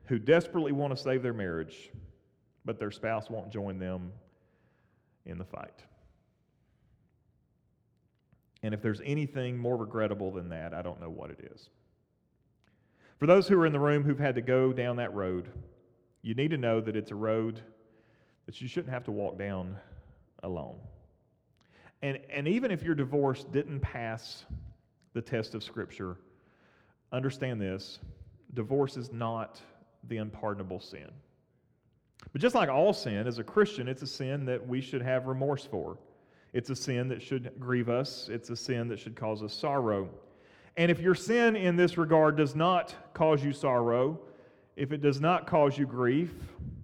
who 0.06 0.20
desperately 0.20 0.72
want 0.72 0.96
to 0.96 1.02
save 1.02 1.24
their 1.24 1.34
marriage, 1.34 1.90
but 2.66 2.80
their 2.80 2.92
spouse 2.92 3.30
won't 3.30 3.52
join 3.52 3.80
them 3.80 4.12
in 5.26 5.38
the 5.38 5.46
fight. 5.46 5.84
And 8.62 8.74
if 8.74 8.82
there's 8.82 9.02
anything 9.04 9.58
more 9.58 9.76
regrettable 9.76 10.32
than 10.32 10.50
that, 10.50 10.74
I 10.74 10.82
don't 10.82 11.02
know 11.02 11.10
what 11.10 11.30
it 11.32 11.52
is. 11.54 11.70
For 13.20 13.28
those 13.28 13.48
who 13.48 13.60
are 13.60 13.66
in 13.66 13.74
the 13.74 13.80
room 13.80 14.04
who've 14.04 14.20
had 14.20 14.36
to 14.36 14.42
go 14.42 14.74
down 14.74 14.98
that 14.98 15.14
road, 15.14 15.50
you 16.22 16.34
need 16.34 16.52
to 16.52 16.58
know 16.58 16.80
that 16.82 16.96
it's 16.96 17.12
a 17.12 17.16
road 17.16 17.62
that 18.46 18.62
you 18.62 18.68
shouldn't 18.68 18.94
have 18.94 19.04
to 19.06 19.12
walk 19.12 19.38
down 19.38 19.78
alone. 20.44 20.78
And, 22.02 22.20
and 22.30 22.48
even 22.48 22.72
if 22.72 22.84
your 22.84 22.96
divorce 22.96 23.46
didn't 23.46 23.80
pass 23.80 24.46
the 25.14 25.22
test 25.22 25.56
of 25.56 25.64
Scripture, 25.64 26.18
understand 27.12 27.62
this 27.62 28.00
divorce 28.54 28.98
is 28.98 29.12
not 29.12 29.62
the 30.08 30.18
unpardonable 30.18 30.80
sin. 30.80 31.10
But 32.34 32.42
just 32.42 32.56
like 32.56 32.68
all 32.68 32.94
sin, 32.94 33.28
as 33.28 33.38
a 33.38 33.44
Christian, 33.44 33.88
it's 33.88 34.02
a 34.02 34.08
sin 34.08 34.46
that 34.46 34.68
we 34.68 34.82
should 34.82 35.04
have 35.04 35.28
remorse 35.28 35.66
for. 35.66 35.98
It's 36.52 36.70
a 36.72 36.76
sin 36.76 37.08
that 37.10 37.22
should 37.22 37.52
grieve 37.60 37.90
us, 37.90 38.28
it's 38.30 38.50
a 38.50 38.56
sin 38.56 38.88
that 38.90 39.00
should 39.00 39.16
cause 39.16 39.42
us 39.42 39.54
sorrow. 39.54 40.10
And 40.76 40.90
if 40.90 41.00
your 41.00 41.16
sin 41.16 41.56
in 41.56 41.76
this 41.76 41.98
regard 41.98 42.36
does 42.36 42.56
not 42.56 42.96
cause 43.14 43.44
you 43.44 43.54
sorrow, 43.54 44.20
if 44.76 44.92
it 44.92 45.02
does 45.02 45.22
not 45.22 45.46
cause 45.46 45.78
you 45.78 45.86
grief, 45.86 46.32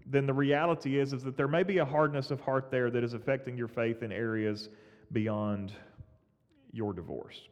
then 0.05 0.25
the 0.25 0.33
reality 0.33 0.99
is, 0.99 1.13
is 1.13 1.23
that 1.23 1.37
there 1.37 1.47
may 1.47 1.63
be 1.63 1.79
a 1.79 1.85
hardness 1.85 2.31
of 2.31 2.39
heart 2.41 2.69
there 2.69 2.89
that 2.91 3.03
is 3.03 3.13
affecting 3.13 3.57
your 3.57 3.67
faith 3.67 4.03
in 4.03 4.11
areas 4.11 4.69
beyond 5.11 5.71
your 6.71 6.93
divorce. 6.93 7.47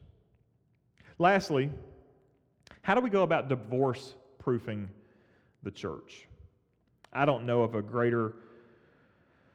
Lastly, 1.19 1.71
how 2.81 2.93
do 2.93 3.01
we 3.01 3.09
go 3.09 3.23
about 3.23 3.49
divorce 3.49 4.13
proofing 4.37 4.87
the 5.63 5.71
church? 5.71 6.27
I 7.17 7.25
don't 7.25 7.45
know 7.45 7.63
of 7.63 7.73
a 7.73 7.81
greater 7.81 8.35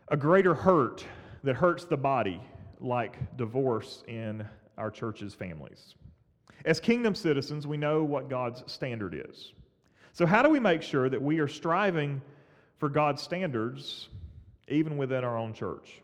a 0.09 0.16
greater 0.16 0.53
hurt 0.53 1.07
that 1.44 1.55
hurts 1.55 1.85
the 1.85 1.96
body 1.96 2.40
like 2.81 3.37
divorce 3.37 4.03
in 4.09 4.44
our 4.77 4.90
church's 4.90 5.33
families. 5.33 5.94
As 6.64 6.81
kingdom 6.81 7.14
citizens, 7.14 7.66
we 7.66 7.77
know 7.77 8.03
what 8.03 8.29
God's 8.29 8.64
standard 8.70 9.14
is. 9.31 9.53
So, 10.12 10.27
how 10.27 10.42
do 10.42 10.51
we 10.51 10.59
make 10.59 10.83
sure 10.83 11.09
that 11.09 11.22
we 11.22 11.38
are 11.38 11.46
striving 11.46 12.20
for 12.79 12.88
God's 12.88 13.22
standards 13.22 14.09
even 14.66 14.96
within 14.96 15.22
our 15.22 15.38
own 15.38 15.55
church? 15.55 16.01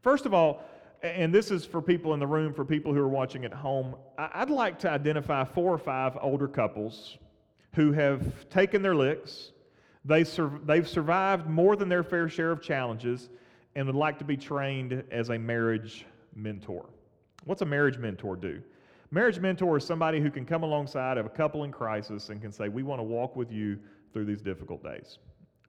First 0.00 0.24
of 0.24 0.32
all, 0.32 0.64
and 1.02 1.32
this 1.32 1.50
is 1.50 1.66
for 1.66 1.82
people 1.82 2.14
in 2.14 2.20
the 2.20 2.26
room, 2.26 2.54
for 2.54 2.64
people 2.64 2.94
who 2.94 3.00
are 3.00 3.08
watching 3.08 3.44
at 3.44 3.52
home, 3.52 3.96
I'd 4.16 4.48
like 4.48 4.78
to 4.80 4.90
identify 4.90 5.44
four 5.44 5.72
or 5.72 5.78
five 5.78 6.16
older 6.22 6.48
couples 6.48 7.18
who 7.74 7.92
have 7.92 8.48
taken 8.48 8.80
their 8.80 8.94
licks, 8.94 9.52
they 10.04 10.24
sur- 10.24 10.60
they've 10.64 10.88
survived 10.88 11.48
more 11.48 11.76
than 11.76 11.88
their 11.88 12.02
fair 12.02 12.28
share 12.28 12.50
of 12.50 12.60
challenges, 12.60 13.30
and 13.74 13.86
would 13.86 13.96
like 13.96 14.18
to 14.18 14.24
be 14.24 14.36
trained 14.36 15.02
as 15.10 15.30
a 15.30 15.38
marriage 15.38 16.06
mentor. 16.34 16.86
What's 17.44 17.62
a 17.62 17.66
marriage 17.66 17.98
mentor 17.98 18.36
do? 18.36 18.62
Marriage 19.10 19.38
mentor 19.38 19.76
is 19.76 19.84
somebody 19.84 20.20
who 20.20 20.30
can 20.30 20.44
come 20.44 20.62
alongside 20.62 21.18
of 21.18 21.26
a 21.26 21.30
couple 21.30 21.64
in 21.64 21.70
crisis 21.70 22.30
and 22.30 22.40
can 22.40 22.52
say, 22.52 22.68
We 22.68 22.82
want 22.82 22.98
to 22.98 23.04
walk 23.04 23.36
with 23.36 23.52
you 23.52 23.78
through 24.12 24.24
these 24.24 24.42
difficult 24.42 24.82
days. 24.82 25.18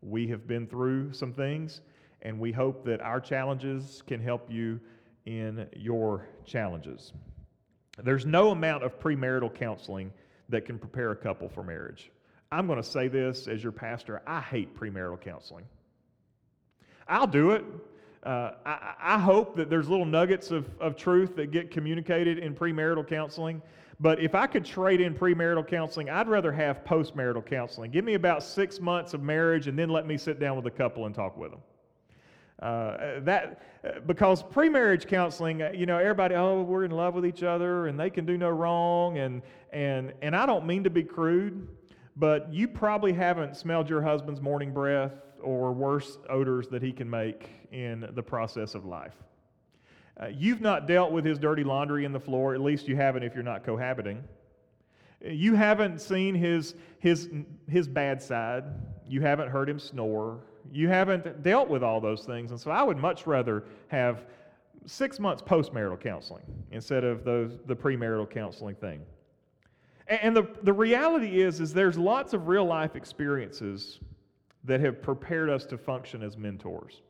We 0.02 0.28
have 0.28 0.48
been 0.48 0.68
through 0.68 1.14
some 1.14 1.34
things, 1.34 1.82
and 2.22 2.40
we 2.40 2.52
hope 2.52 2.86
that 2.86 3.02
our 3.02 3.20
challenges 3.20 4.04
can 4.08 4.22
help 4.22 4.52
you 4.52 4.80
in 5.26 5.68
your 5.76 6.28
challenges. 6.46 7.14
There's 8.04 8.26
no 8.26 8.52
amount 8.52 8.84
of 8.84 9.00
premarital 9.00 9.54
counseling 9.56 10.12
that 10.50 10.66
can 10.66 10.78
prepare 10.78 11.12
a 11.12 11.16
couple 11.16 11.50
for 11.50 11.64
marriage. 11.64 12.12
I'm 12.56 12.68
going 12.68 12.82
to 12.82 12.88
say 12.88 13.10
this 13.10 13.50
as 13.50 13.62
your 13.62 13.74
pastor 13.74 14.22
I 14.26 14.40
hate 14.40 14.74
premarital 14.80 15.20
counseling. 15.20 15.66
I'll 17.06 17.28
do 17.28 17.52
it. 17.52 17.66
Uh, 18.24 18.52
I, 18.66 18.94
I, 19.00 19.20
hope 19.20 19.56
that 19.58 19.70
there's 19.70 19.88
little 19.88 20.06
nuggets 20.06 20.50
of, 20.50 20.68
of 20.80 20.96
truth 20.96 21.36
that 21.36 21.52
get 21.52 21.70
communicated 21.70 22.40
in 22.40 22.56
premarital 22.56 23.08
counseling. 23.08 23.62
But 24.00 24.20
if 24.20 24.34
I 24.34 24.48
could 24.48 24.66
trade 24.66 25.00
in 25.00 25.14
premarital 25.14 25.68
counseling, 25.68 26.10
I'd 26.10 26.28
rather 26.28 26.52
have 26.52 26.84
postmarital 26.86 27.46
counseling. 27.46 27.92
Give 27.92 28.04
me 28.04 28.16
about 28.16 28.42
six 28.42 28.80
months 28.80 29.14
of 29.14 29.22
marriage 29.22 29.68
and 29.68 29.78
then 29.78 29.90
let 29.90 30.08
me 30.08 30.18
sit 30.18 30.40
down 30.40 30.56
with 30.56 30.66
a 30.66 30.72
couple 30.72 31.06
and 31.06 31.14
talk 31.14 31.38
with 31.38 31.52
them. 31.52 31.62
Uh, 32.62 33.20
that 33.20 34.08
because 34.08 34.42
pre-marriage 34.42 35.06
counseling, 35.08 35.62
uh, 35.62 35.72
you 35.76 35.86
know, 35.86 35.98
everybody, 35.98 36.36
oh, 36.36 36.64
we're 36.64 36.86
in 36.86 36.92
love 36.92 37.14
with 37.14 37.26
each 37.26 37.44
other 37.44 37.88
and 37.88 38.00
they 38.00 38.10
can 38.10 38.26
do 38.26 38.38
no 38.38 38.50
wrong, 38.50 39.18
and 39.18 39.42
and 39.74 40.14
and 40.22 40.36
I 40.36 40.46
don't 40.46 40.66
mean 40.66 40.84
to 40.86 40.90
be 40.90 41.04
crude, 41.04 41.68
but 42.16 42.52
you 42.54 42.68
probably 42.68 43.14
haven't 43.14 43.58
smelled 43.58 43.90
your 43.90 44.02
husband's 44.02 44.42
morning 44.42 44.72
breath 44.74 45.14
or 45.42 45.74
worse 45.74 46.18
odors 46.30 46.68
that 46.70 46.82
he 46.82 46.92
can 46.92 47.10
make 47.10 47.50
in 47.72 48.10
the 48.14 48.24
process 48.24 48.74
of 48.74 48.86
life. 48.86 49.16
Uh, 50.20 50.28
you've 50.28 50.62
not 50.62 50.88
dealt 50.88 51.12
with 51.12 51.26
his 51.26 51.38
dirty 51.38 51.64
laundry 51.64 52.06
in 52.06 52.14
the 52.14 52.20
floor, 52.20 52.54
at 52.54 52.62
least 52.62 52.88
you 52.88 52.96
haven't 52.96 53.24
if 53.24 53.34
you're 53.34 53.44
not 53.44 53.66
cohabiting. 53.66 54.24
You 55.22 55.56
haven't 55.56 56.00
seen 56.00 56.36
his, 56.36 56.76
his, 57.00 57.30
his 57.68 57.88
bad 57.88 58.22
side. 58.22 58.64
You 59.08 59.22
haven't 59.22 59.50
heard 59.50 59.70
him 59.70 59.80
snore. 59.80 60.40
You 60.72 60.88
haven't 60.88 61.44
dealt 61.44 61.68
with 61.68 61.84
all 61.84 62.00
those 62.00 62.24
things. 62.24 62.52
And 62.52 62.60
so 62.60 62.72
I 62.72 62.84
would 62.84 62.98
much 62.98 63.28
rather 63.28 63.66
have 63.88 64.26
six 64.86 65.20
months 65.20 65.42
postmarital 65.42 66.00
counseling 66.00 66.44
instead 66.72 67.04
of 67.04 67.24
those, 67.24 67.58
the 67.66 67.76
premarital 67.76 68.30
counseling 68.30 68.76
thing. 68.76 69.02
And 70.08 70.36
the, 70.36 70.48
the 70.64 70.74
reality 70.74 71.42
is, 71.42 71.60
is 71.60 71.74
there's 71.74 71.98
lots 71.98 72.34
of 72.34 72.48
real 72.48 72.66
life 72.66 72.96
experiences 72.96 74.00
that 74.64 74.80
have 74.82 75.02
prepared 75.02 75.50
us 75.50 75.66
to 75.68 75.78
function 75.78 76.22
as 76.22 76.38
mentors. 76.38 77.02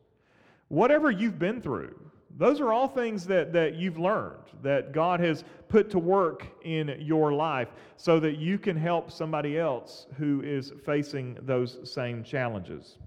Whatever 0.69 1.11
you've 1.11 1.39
been 1.39 1.61
through, 1.61 1.95
those 2.37 2.59
are 2.59 2.73
all 2.73 2.87
things 2.87 3.25
that, 3.27 3.53
that 3.53 3.75
you've 3.75 3.97
learned, 3.97 4.43
that 4.61 4.91
God 4.91 5.19
has 5.19 5.43
put 5.69 5.89
to 5.91 5.99
work 5.99 6.45
in 6.63 6.97
your 6.99 7.31
life 7.33 7.69
so 7.95 8.19
that 8.19 8.37
you 8.37 8.57
can 8.57 8.75
help 8.75 9.11
somebody 9.11 9.57
else 9.57 10.07
who 10.17 10.41
is 10.41 10.73
facing 10.85 11.37
those 11.41 11.79
same 11.83 12.23
challenges. 12.23 12.97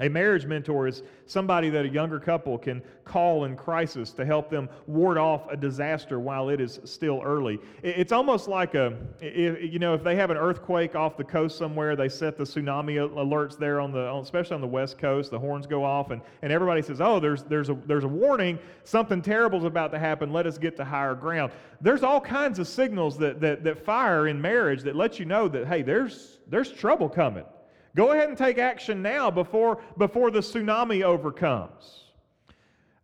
A 0.00 0.08
marriage 0.08 0.46
mentor 0.46 0.86
is 0.86 1.02
somebody 1.26 1.70
that 1.70 1.84
a 1.84 1.88
younger 1.88 2.20
couple 2.20 2.56
can 2.56 2.82
call 3.04 3.44
in 3.44 3.56
crisis 3.56 4.12
to 4.12 4.24
help 4.24 4.48
them 4.48 4.68
ward 4.86 5.18
off 5.18 5.50
a 5.50 5.56
disaster 5.56 6.20
while 6.20 6.50
it 6.50 6.60
is 6.60 6.78
still 6.84 7.20
early. 7.24 7.58
It's 7.82 8.12
almost 8.12 8.46
like 8.46 8.74
a, 8.74 8.96
you 9.20 9.80
know, 9.80 9.94
if 9.94 10.04
they 10.04 10.14
have 10.14 10.30
an 10.30 10.36
earthquake 10.36 10.94
off 10.94 11.16
the 11.16 11.24
coast 11.24 11.58
somewhere, 11.58 11.96
they 11.96 12.08
set 12.08 12.38
the 12.38 12.44
tsunami 12.44 12.96
alerts 12.96 13.58
there 13.58 13.80
on 13.80 13.90
the, 13.90 14.14
especially 14.14 14.54
on 14.54 14.60
the 14.60 14.68
west 14.68 14.98
coast. 14.98 15.32
The 15.32 15.38
horns 15.38 15.66
go 15.66 15.84
off, 15.84 16.10
and, 16.10 16.22
and 16.42 16.52
everybody 16.52 16.82
says, 16.82 17.00
"Oh, 17.00 17.18
there's 17.18 17.42
there's 17.44 17.68
a 17.68 17.74
there's 17.86 18.04
a 18.04 18.08
warning. 18.08 18.58
Something 18.84 19.20
terrible 19.20 19.58
is 19.58 19.64
about 19.64 19.90
to 19.92 19.98
happen. 19.98 20.32
Let 20.32 20.46
us 20.46 20.58
get 20.58 20.76
to 20.76 20.84
higher 20.84 21.14
ground." 21.14 21.52
There's 21.80 22.02
all 22.02 22.20
kinds 22.20 22.58
of 22.58 22.68
signals 22.68 23.18
that 23.18 23.40
that 23.40 23.64
that 23.64 23.84
fire 23.84 24.28
in 24.28 24.40
marriage 24.40 24.82
that 24.82 24.94
let 24.94 25.18
you 25.18 25.24
know 25.24 25.48
that 25.48 25.66
hey, 25.66 25.82
there's 25.82 26.38
there's 26.46 26.70
trouble 26.70 27.08
coming. 27.08 27.44
Go 27.98 28.12
ahead 28.12 28.28
and 28.28 28.38
take 28.38 28.58
action 28.58 29.02
now 29.02 29.28
before, 29.28 29.82
before 29.96 30.30
the 30.30 30.38
tsunami 30.38 31.02
overcomes. 31.02 32.04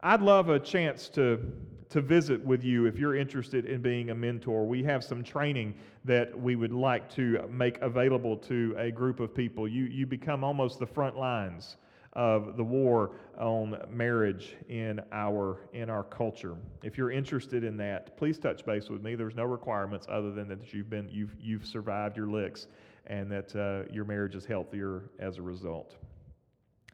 I'd 0.01 0.23
love 0.23 0.51
a 0.51 0.61
chance 0.61 1.09
to, 1.09 1.41
to 1.89 2.01
visit 2.01 2.41
with 2.45 2.63
you 2.63 2.87
if 2.87 2.97
you're 2.97 3.17
interested 3.17 3.67
in 3.67 3.83
being 3.83 4.11
a 4.11 4.15
mentor. 4.15 4.65
We 4.65 4.85
have 4.85 5.03
some 5.03 5.25
training 5.25 5.75
that 6.05 6.41
we 6.41 6.55
would 6.55 6.71
like 6.71 7.13
to 7.17 7.45
make 7.51 7.81
available 7.81 8.37
to 8.37 8.77
a 8.79 8.93
group 8.93 9.19
of 9.19 9.35
people. 9.35 9.67
You, 9.67 9.87
you 9.87 10.07
become 10.07 10.45
almost 10.45 10.79
the 10.79 10.87
front 10.87 11.19
lines 11.19 11.77
of 12.13 12.57
the 12.57 12.63
war 12.63 13.17
on 13.37 13.77
marriage 13.91 14.55
in 14.69 15.01
our 15.11 15.59
in 15.73 15.91
our 15.91 16.05
culture. 16.05 16.55
If 16.85 16.97
you're 16.97 17.11
interested 17.11 17.65
in 17.65 17.77
that, 17.79 18.17
please 18.17 18.39
touch 18.39 18.65
base 18.65 18.89
with 18.89 19.03
me. 19.03 19.17
There's 19.17 19.35
no 19.35 19.43
requirements 19.43 20.07
other 20.09 20.31
than 20.31 20.47
that 20.51 20.73
you've 20.73 20.89
been 20.89 21.09
you've 21.11 21.35
you've 21.41 21.67
survived 21.67 22.17
your 22.17 22.29
licks 22.29 22.69
and 23.07 23.31
that 23.31 23.55
uh, 23.57 23.93
your 23.93 24.05
marriage 24.05 24.35
is 24.35 24.45
healthier 24.45 25.11
as 25.19 25.39
a 25.39 25.43
result. 25.43 25.97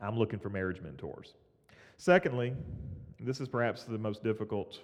I'm 0.01 0.19
looking 0.19 0.39
for 0.39 0.49
marriage 0.49 0.81
mentors. 0.81 1.35
Secondly, 1.97 2.55
this 3.19 3.41
is 3.41 3.49
perhaps 3.49 3.85
the 3.85 3.99
most 3.99 4.25
difficult. 4.25 4.81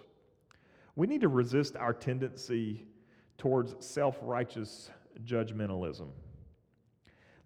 We 0.94 1.06
need 1.06 1.22
to 1.22 1.28
resist 1.28 1.76
our 1.76 1.94
tendency 1.94 2.86
towards 3.38 3.74
self 3.84 4.18
righteous 4.22 4.90
judgmentalism. 5.24 6.08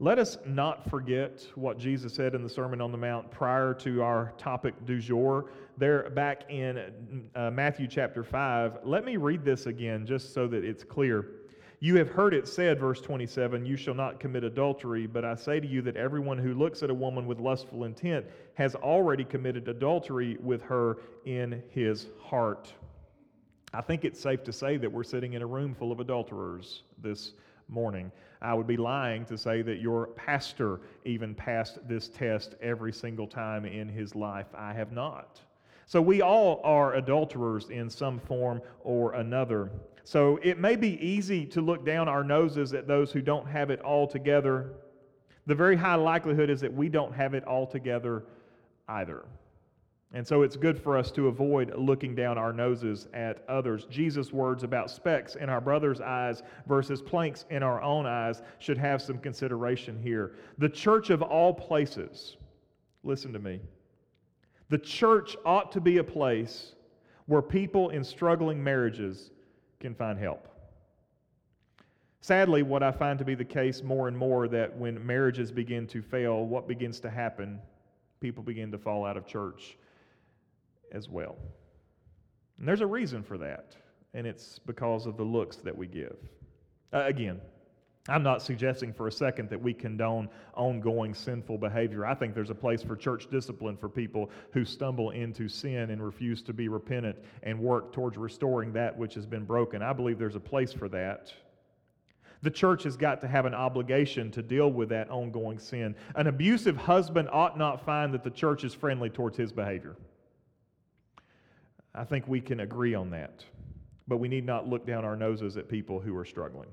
Let 0.03 0.19
us 0.19 0.39
not 0.47 0.89
forget 0.89 1.47
what 1.57 1.79
Jesus 1.79 2.15
said 2.15 2.35
in 2.35 2.43
the 2.43 2.49
Sermon 2.49 2.81
on 2.81 2.91
the 2.91 2.97
Mount 2.97 3.31
prior 3.31 3.75
to 3.75 4.03
our 4.03 4.33
topic 4.39 4.75
du 4.87 4.99
jour, 4.99 5.51
there 5.77 6.09
back 6.09 6.51
in 6.51 7.29
uh, 7.35 7.51
Matthew 7.51 7.87
chapter 7.87 8.25
5. 8.25 8.79
Let 8.83 9.05
me 9.05 9.19
read 9.19 9.45
this 9.45 9.67
again 9.67 10.07
just 10.07 10.33
so 10.33 10.49
that 10.49 10.65
it's 10.65 10.85
clear. 10.85 11.27
You 11.83 11.97
have 11.97 12.11
heard 12.11 12.35
it 12.35 12.47
said, 12.47 12.79
verse 12.79 13.01
27, 13.01 13.65
you 13.65 13.75
shall 13.75 13.95
not 13.95 14.21
commit 14.21 14.45
adultery, 14.45 15.07
but 15.07 15.25
I 15.25 15.35
say 15.35 15.61
to 15.61 15.67
you 15.67 15.81
that 15.83 15.97
everyone 15.97 16.37
who 16.37 16.53
looks 16.53 16.83
at 16.83 16.91
a 16.91 16.95
woman 16.95 17.27
with 17.27 17.41
lustful 17.41 17.85
intent 17.85 18.27
has 18.53 18.75
already 18.75 19.25
committed 19.25 19.67
adultery 19.67 20.37
with 20.43 20.61
her 20.61 20.99
in 21.25 21.63
his 21.71 22.09
heart. 22.21 22.71
I 23.73 23.81
think 23.81 24.05
it's 24.05 24.21
safe 24.21 24.45
to 24.45 24.53
say 24.53 24.77
that 24.77 24.93
we're 24.93 25.05
sitting 25.05 25.33
in 25.33 25.41
a 25.41 25.47
room 25.47 25.75
full 25.75 25.91
of 25.91 26.01
adulterers 26.01 26.83
this 26.99 27.33
morning. 27.67 28.13
I 28.43 28.53
would 28.53 28.67
be 28.67 28.77
lying 28.77 29.25
to 29.27 29.39
say 29.39 29.63
that 29.63 29.81
your 29.81 30.09
pastor 30.09 30.81
even 31.07 31.35
passed 31.35 31.79
this 31.89 32.09
test 32.09 32.57
every 32.61 32.93
single 32.93 33.27
time 33.27 33.65
in 33.65 33.89
his 33.89 34.15
life. 34.15 34.49
I 34.55 34.75
have 34.75 34.93
not. 34.93 35.41
So 35.87 36.01
we 36.01 36.23
all 36.23 36.61
are 36.65 36.95
adulterers 36.95 37.71
in 37.71 37.91
some 37.91 38.21
form 38.21 38.63
or 38.83 39.15
another. 39.15 39.71
So 40.05 40.39
it 40.43 40.59
may 40.59 40.77
be 40.77 41.05
easy 41.05 41.45
to 41.47 41.61
look 41.61 41.85
down 41.85 42.09
our 42.09 42.25
noses 42.25 42.73
at 42.75 42.87
those 42.87 43.13
who 43.13 43.21
don't 43.21 43.47
have 43.47 43.71
it 43.71 43.81
all 43.81 44.07
together. 44.07 44.73
The 45.47 45.55
very 45.55 45.77
high 45.77 45.97
likelihood 45.97 46.51
is 46.51 46.61
that 46.61 46.73
we 46.73 46.89
don't 46.89 47.13
have 47.13 47.35
it 47.35 47.45
all 47.45 47.67
together 47.67 48.25
either. 48.89 49.25
And 50.13 50.27
so 50.27 50.43
it's 50.43 50.57
good 50.57 50.77
for 50.77 50.97
us 50.97 51.13
to 51.13 51.29
avoid 51.29 51.73
looking 51.77 52.17
down 52.17 52.37
our 52.37 52.53
noses 52.53 53.07
at 53.15 53.45
others. 53.49 53.87
Jesus' 53.89 54.33
words 54.33 54.65
about 54.65 54.91
specks 54.91 55.37
in 55.37 55.49
our 55.49 55.61
brother's 55.61 56.01
eyes 56.01 56.43
versus 56.67 57.01
planks 57.01 57.45
in 57.51 57.63
our 57.63 57.81
own 57.81 58.07
eyes 58.07 58.43
should 58.59 58.79
have 58.79 59.01
some 59.01 59.19
consideration 59.19 60.01
here. 60.03 60.33
The 60.59 60.69
church 60.69 61.11
of 61.11 61.23
all 61.23 61.55
places, 61.55 62.37
listen 63.05 63.33
to 63.33 63.39
me, 63.39 63.61
the 64.71 64.79
church 64.79 65.37
ought 65.45 65.73
to 65.73 65.81
be 65.81 65.99
a 65.99 66.05
place 66.05 66.73
where 67.27 67.43
people 67.43 67.91
in 67.91 68.03
struggling 68.03 68.63
marriages 68.63 69.31
can 69.81 69.95
find 69.95 70.19
help. 70.19 70.49
Sadly, 72.23 72.63
what 72.63 72.83
I 72.83 72.93
find 72.93 73.19
to 73.19 73.25
be 73.25 73.35
the 73.35 73.45
case 73.45 73.83
more 73.83 74.07
and 74.07 74.17
more 74.17 74.47
that 74.49 74.77
when 74.77 75.05
marriages 75.05 75.51
begin 75.51 75.87
to 75.89 76.03
fail, 76.03 76.45
what 76.45 76.69
begins 76.69 77.01
to 77.01 77.11
happen? 77.11 77.59
People 78.21 78.43
begin 78.43 78.71
to 78.71 78.79
fall 78.79 79.05
out 79.05 79.17
of 79.17 79.27
church 79.27 79.77
as 80.93 81.09
well. 81.09 81.37
And 82.59 82.69
there's 82.69 82.83
a 82.83 82.87
reason 82.87 83.23
for 83.23 83.39
that, 83.39 83.75
and 84.13 84.27
it's 84.27 84.59
because 84.59 85.07
of 85.07 85.17
the 85.17 85.25
looks 85.25 85.57
that 85.57 85.77
we 85.77 85.87
give. 85.87 86.17
Uh, 86.93 87.05
again, 87.07 87.41
I'm 88.09 88.23
not 88.23 88.41
suggesting 88.41 88.93
for 88.93 89.09
a 89.09 89.13
second 89.13 89.51
that 89.51 89.61
we 89.61 89.75
condone 89.75 90.31
ongoing 90.55 91.15
sinful 91.15 91.59
behavior. 91.59 92.07
I 92.07 92.15
think 92.15 92.35
there's 92.35 92.51
a 92.51 92.55
place 92.55 92.83
for 92.83 92.97
church 92.97 93.29
discipline 93.31 93.77
for 93.77 93.89
people 93.89 94.31
who 94.53 94.65
stumble 94.65 95.11
into 95.11 95.49
sin 95.49 95.91
and 95.91 96.03
refuse 96.03 96.43
to 96.43 96.55
be 96.55 96.69
repentant 96.69 97.19
and 97.43 97.61
work 97.61 97.93
towards 97.93 98.17
restoring 98.17 98.73
that 98.73 98.97
which 98.97 99.15
has 99.15 99.27
been 99.27 99.45
broken. 99.45 99.83
I 99.83 99.93
believe 99.93 100.19
there's 100.19 100.35
a 100.35 100.41
place 100.41 100.73
for 100.73 100.89
that. 100.89 101.33
The 102.43 102.51
church 102.51 102.85
has 102.85 102.97
got 102.97 103.21
to 103.21 103.29
have 103.29 103.45
an 103.45 103.53
obligation 103.55 104.31
to 104.31 104.43
deal 104.43 104.73
with 104.73 104.89
that 104.89 105.11
ongoing 105.11 105.59
sin. 105.59 105.95
An 106.15 106.27
abusive 106.27 106.79
husband 106.79 107.29
ought 107.31 107.59
not 107.59 107.85
find 107.85 108.15
that 108.15 108.25
the 108.25 108.31
church 108.31 108.65
is 108.65 108.73
friendly 108.73 109.11
towards 109.11 109.37
his 109.37 109.53
behavior. 109.53 109.97
I 111.95 112.05
think 112.05 112.27
we 112.27 112.41
can 112.41 112.61
agree 112.61 112.95
on 112.95 113.11
that. 113.11 113.45
But 114.09 114.19
we 114.19 114.29
need 114.29 114.47
not 114.47 114.67
look 114.67 114.87
down 114.87 115.05
our 115.05 115.17
noses 115.17 115.59
at 115.59 115.69
people 115.69 116.01
who 116.01 116.17
are 116.17 116.25
struggling. 116.25 116.71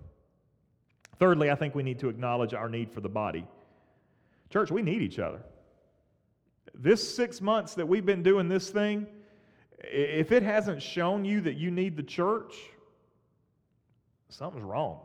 Thirdly, 1.20 1.50
I 1.50 1.56
think 1.56 1.76
we 1.76 1.84
need 1.84 2.00
to 2.00 2.10
acknowledge 2.10 2.54
our 2.54 2.70
need 2.70 2.92
for 2.92 3.02
the 3.02 3.10
body. 3.10 3.48
Church, 4.50 4.72
we 4.72 4.82
need 4.82 5.02
each 5.02 5.20
other. 5.20 5.42
This 6.74 7.16
six 7.16 7.42
months 7.42 7.74
that 7.76 7.88
we've 7.88 8.06
been 8.06 8.24
doing 8.24 8.48
this 8.48 8.70
thing, 8.70 9.08
if 9.80 10.32
it 10.32 10.44
hasn't 10.44 10.82
shown 10.82 11.26
you 11.26 11.42
that 11.42 11.56
you 11.56 11.72
need 11.72 11.98
the 11.98 12.04
church, 12.04 12.54
something's 14.30 14.64
wrong. 14.64 15.00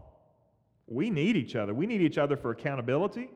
We 0.87 1.11
need 1.11 1.37
each 1.37 1.57
other. 1.57 1.73
We 1.73 1.87
need 1.87 2.03
each 2.03 2.19
other 2.19 2.37
for 2.37 2.51
accountability. 2.51 3.31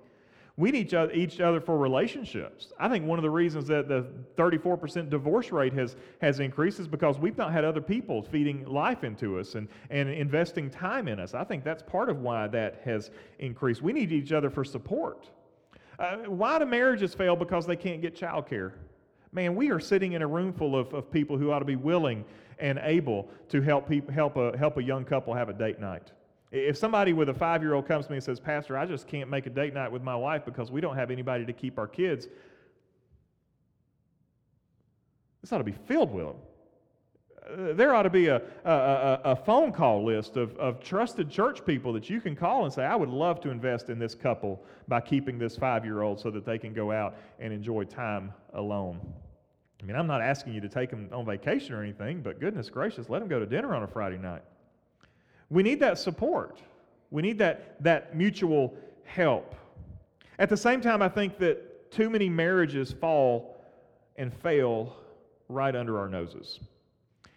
We 0.58 0.70
need 0.70 0.94
each 1.12 1.40
other 1.40 1.60
for 1.60 1.76
relationships. 1.76 2.72
I 2.78 2.88
think 2.88 3.04
one 3.04 3.18
of 3.18 3.22
the 3.22 3.30
reasons 3.30 3.66
that 3.66 3.88
the 3.88 4.06
34% 4.38 5.10
divorce 5.10 5.52
rate 5.52 5.74
has, 5.74 5.96
has 6.22 6.40
increased 6.40 6.80
is 6.80 6.88
because 6.88 7.18
we've 7.18 7.36
not 7.36 7.52
had 7.52 7.62
other 7.62 7.82
people 7.82 8.22
feeding 8.22 8.64
life 8.64 9.04
into 9.04 9.38
us 9.38 9.54
and, 9.54 9.68
and 9.90 10.08
investing 10.08 10.70
time 10.70 11.08
in 11.08 11.20
us. 11.20 11.34
I 11.34 11.44
think 11.44 11.62
that's 11.62 11.82
part 11.82 12.08
of 12.08 12.20
why 12.20 12.48
that 12.48 12.80
has 12.86 13.10
increased. 13.38 13.82
We 13.82 13.92
need 13.92 14.12
each 14.12 14.32
other 14.32 14.48
for 14.48 14.64
support. 14.64 15.28
Uh, 15.98 16.16
why 16.26 16.58
do 16.58 16.64
marriages 16.64 17.12
fail? 17.12 17.36
Because 17.36 17.66
they 17.66 17.76
can't 17.76 18.00
get 18.00 18.16
childcare. 18.16 18.72
Man, 19.32 19.56
we 19.56 19.70
are 19.70 19.80
sitting 19.80 20.12
in 20.12 20.22
a 20.22 20.26
room 20.26 20.54
full 20.54 20.74
of, 20.74 20.94
of 20.94 21.10
people 21.10 21.36
who 21.36 21.50
ought 21.50 21.58
to 21.58 21.66
be 21.66 21.76
willing 21.76 22.24
and 22.58 22.80
able 22.82 23.28
to 23.50 23.60
help, 23.60 23.86
people, 23.86 24.14
help, 24.14 24.36
a, 24.36 24.56
help 24.56 24.78
a 24.78 24.82
young 24.82 25.04
couple 25.04 25.34
have 25.34 25.50
a 25.50 25.52
date 25.52 25.78
night. 25.78 26.12
If 26.52 26.76
somebody 26.76 27.12
with 27.12 27.28
a 27.28 27.34
five 27.34 27.62
year 27.62 27.74
old 27.74 27.86
comes 27.86 28.06
to 28.06 28.12
me 28.12 28.16
and 28.16 28.24
says, 28.24 28.38
Pastor, 28.38 28.78
I 28.78 28.86
just 28.86 29.08
can't 29.08 29.28
make 29.28 29.46
a 29.46 29.50
date 29.50 29.74
night 29.74 29.90
with 29.90 30.02
my 30.02 30.14
wife 30.14 30.44
because 30.44 30.70
we 30.70 30.80
don't 30.80 30.96
have 30.96 31.10
anybody 31.10 31.44
to 31.44 31.52
keep 31.52 31.78
our 31.78 31.88
kids, 31.88 32.28
this 35.42 35.52
ought 35.52 35.58
to 35.58 35.64
be 35.64 35.76
filled 35.86 36.12
with 36.12 36.26
them. 36.26 36.36
Uh, 37.46 37.72
there 37.74 37.94
ought 37.94 38.02
to 38.02 38.10
be 38.10 38.26
a, 38.26 38.42
a, 38.64 39.20
a, 39.24 39.36
phone 39.36 39.70
call 39.70 40.04
list 40.04 40.36
of, 40.36 40.56
of 40.56 40.80
trusted 40.80 41.30
church 41.30 41.64
people 41.64 41.92
that 41.92 42.10
you 42.10 42.20
can 42.20 42.34
call 42.34 42.64
and 42.64 42.72
say, 42.72 42.84
I 42.84 42.96
would 42.96 43.08
love 43.08 43.40
to 43.42 43.50
invest 43.50 43.88
in 43.88 44.00
this 44.00 44.16
couple 44.16 44.64
by 44.88 45.00
keeping 45.00 45.38
this 45.38 45.56
five 45.56 45.84
year 45.84 46.02
old 46.02 46.18
so 46.18 46.30
that 46.32 46.44
they 46.44 46.58
can 46.58 46.72
go 46.72 46.90
out 46.90 47.14
and 47.38 47.52
enjoy 47.52 47.84
time 47.84 48.32
alone. 48.54 49.00
I 49.80 49.84
mean, 49.84 49.94
I'm 49.94 50.08
not 50.08 50.22
asking 50.22 50.54
you 50.54 50.60
to 50.60 50.68
take 50.68 50.90
them 50.90 51.08
on 51.12 51.24
vacation 51.24 51.74
or 51.74 51.82
anything, 51.82 52.22
but 52.22 52.40
goodness 52.40 52.68
gracious, 52.68 53.08
let 53.08 53.20
them 53.20 53.28
go 53.28 53.38
to 53.38 53.46
dinner 53.46 53.74
on 53.74 53.84
a 53.84 53.86
Friday 53.86 54.18
night. 54.18 54.42
We 55.50 55.62
need 55.62 55.80
that 55.80 55.98
support. 55.98 56.60
We 57.10 57.22
need 57.22 57.38
that, 57.38 57.82
that 57.82 58.16
mutual 58.16 58.74
help. 59.04 59.54
At 60.38 60.48
the 60.48 60.56
same 60.56 60.80
time, 60.80 61.02
I 61.02 61.08
think 61.08 61.38
that 61.38 61.90
too 61.90 62.10
many 62.10 62.28
marriages 62.28 62.92
fall 62.92 63.56
and 64.16 64.32
fail 64.32 64.96
right 65.48 65.74
under 65.74 65.98
our 65.98 66.08
noses. 66.08 66.60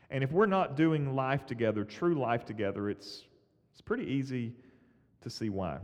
And 0.10 0.24
if 0.24 0.32
we're 0.32 0.48
not 0.48 0.76
doing 0.76 1.16
life 1.16 1.46
together, 1.46 1.84
true 1.84 2.16
life 2.16 2.46
together, 2.46 2.90
it's, 2.90 3.26
it's 3.72 3.82
pretty 3.82 4.06
easy 4.06 4.54
to 5.22 5.30
see 5.30 5.50
why. 5.50 5.78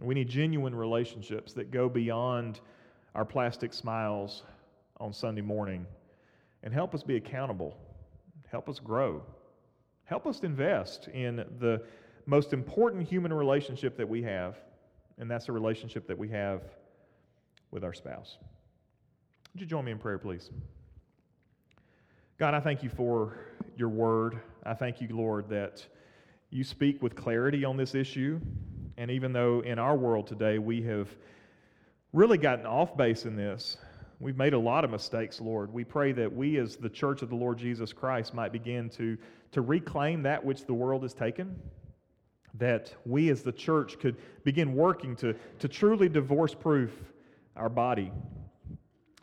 We 0.00 0.14
need 0.14 0.28
genuine 0.28 0.74
relationships 0.74 1.52
that 1.54 1.70
go 1.70 1.88
beyond 1.88 2.60
our 3.14 3.24
plastic 3.24 3.72
smiles 3.72 4.42
on 4.98 5.12
Sunday 5.12 5.42
morning 5.42 5.86
and 6.62 6.72
help 6.72 6.94
us 6.94 7.02
be 7.02 7.16
accountable, 7.16 7.76
help 8.50 8.68
us 8.68 8.78
grow. 8.78 9.22
Help 10.08 10.26
us 10.26 10.40
invest 10.40 11.08
in 11.08 11.44
the 11.58 11.82
most 12.24 12.54
important 12.54 13.06
human 13.06 13.30
relationship 13.30 13.94
that 13.98 14.08
we 14.08 14.22
have, 14.22 14.56
and 15.18 15.30
that's 15.30 15.50
a 15.50 15.52
relationship 15.52 16.06
that 16.06 16.16
we 16.16 16.30
have 16.30 16.62
with 17.70 17.84
our 17.84 17.92
spouse. 17.92 18.38
Would 19.52 19.60
you 19.60 19.66
join 19.66 19.84
me 19.84 19.92
in 19.92 19.98
prayer, 19.98 20.16
please? 20.16 20.48
God, 22.38 22.54
I 22.54 22.60
thank 22.60 22.82
you 22.82 22.88
for 22.88 23.36
your 23.76 23.90
word. 23.90 24.40
I 24.64 24.72
thank 24.72 25.02
you, 25.02 25.08
Lord, 25.10 25.50
that 25.50 25.86
you 26.48 26.64
speak 26.64 27.02
with 27.02 27.14
clarity 27.14 27.66
on 27.66 27.76
this 27.76 27.94
issue. 27.94 28.40
And 28.96 29.10
even 29.10 29.34
though 29.34 29.60
in 29.60 29.78
our 29.78 29.94
world 29.94 30.26
today 30.26 30.58
we 30.58 30.80
have 30.84 31.14
really 32.14 32.38
gotten 32.38 32.64
off 32.64 32.96
base 32.96 33.26
in 33.26 33.36
this, 33.36 33.76
We've 34.20 34.36
made 34.36 34.52
a 34.52 34.58
lot 34.58 34.84
of 34.84 34.90
mistakes, 34.90 35.40
Lord. 35.40 35.72
We 35.72 35.84
pray 35.84 36.10
that 36.12 36.34
we, 36.34 36.58
as 36.58 36.76
the 36.76 36.88
church 36.88 37.22
of 37.22 37.28
the 37.28 37.36
Lord 37.36 37.56
Jesus 37.56 37.92
Christ, 37.92 38.34
might 38.34 38.50
begin 38.50 38.90
to, 38.90 39.16
to 39.52 39.60
reclaim 39.60 40.22
that 40.24 40.44
which 40.44 40.66
the 40.66 40.74
world 40.74 41.02
has 41.02 41.14
taken. 41.14 41.54
That 42.54 42.92
we, 43.06 43.30
as 43.30 43.42
the 43.42 43.52
church, 43.52 44.00
could 44.00 44.16
begin 44.42 44.74
working 44.74 45.14
to, 45.16 45.36
to 45.60 45.68
truly 45.68 46.08
divorce 46.08 46.52
proof 46.52 46.90
our 47.54 47.68
body. 47.68 48.10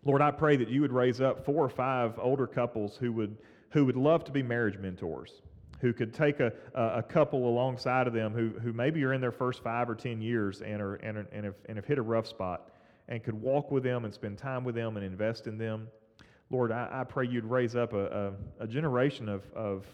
Lord, 0.06 0.22
I 0.22 0.32
pray 0.32 0.56
that 0.56 0.70
you 0.70 0.80
would 0.80 0.94
raise 0.94 1.20
up 1.20 1.44
four 1.44 1.66
or 1.66 1.70
five 1.70 2.18
older 2.18 2.48
couples 2.48 2.96
who 2.96 3.12
would, 3.14 3.36
who 3.72 3.84
would 3.86 3.98
love 3.98 4.24
to 4.26 4.32
be 4.32 4.44
marriage 4.44 4.78
mentors, 4.78 5.42
who 5.82 5.92
could 5.92 6.14
take 6.14 6.40
a, 6.40 6.54
a 6.74 7.04
couple 7.04 7.50
alongside 7.50 8.08
of 8.08 8.14
them 8.14 8.32
who, 8.32 8.58
who 8.60 8.72
maybe 8.72 9.04
are 9.04 9.12
in 9.12 9.20
their 9.20 9.32
first 9.32 9.62
five 9.62 9.90
or 9.90 9.96
ten 9.96 10.22
years 10.22 10.62
and, 10.62 10.82
are, 10.82 10.96
and, 10.96 11.18
are, 11.18 11.28
and, 11.34 11.46
have, 11.46 11.56
and 11.66 11.78
have 11.78 11.86
hit 11.86 11.98
a 11.98 12.02
rough 12.02 12.28
spot 12.28 12.70
and 13.08 13.24
could 13.24 13.40
walk 13.40 13.72
with 13.72 13.84
them 13.84 14.06
and 14.06 14.14
spend 14.14 14.38
time 14.38 14.64
with 14.64 14.76
them 14.76 14.98
and 14.98 15.06
invest 15.06 15.48
in 15.48 15.58
them. 15.58 15.88
Lord, 16.50 16.72
I, 16.72 16.90
I 16.92 17.04
pray 17.04 17.28
you'd 17.28 17.46
raise 17.46 17.76
up 17.76 17.94
a, 17.94 18.34
a, 18.60 18.64
a 18.64 18.68
generation 18.68 19.30
of, 19.30 19.44
of, 19.54 19.86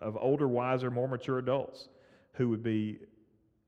of 0.00 0.16
older, 0.20 0.48
wiser, 0.48 0.90
more 0.90 1.08
mature 1.08 1.38
adults 1.38 1.88
who 2.32 2.48
would 2.48 2.62
be 2.62 2.98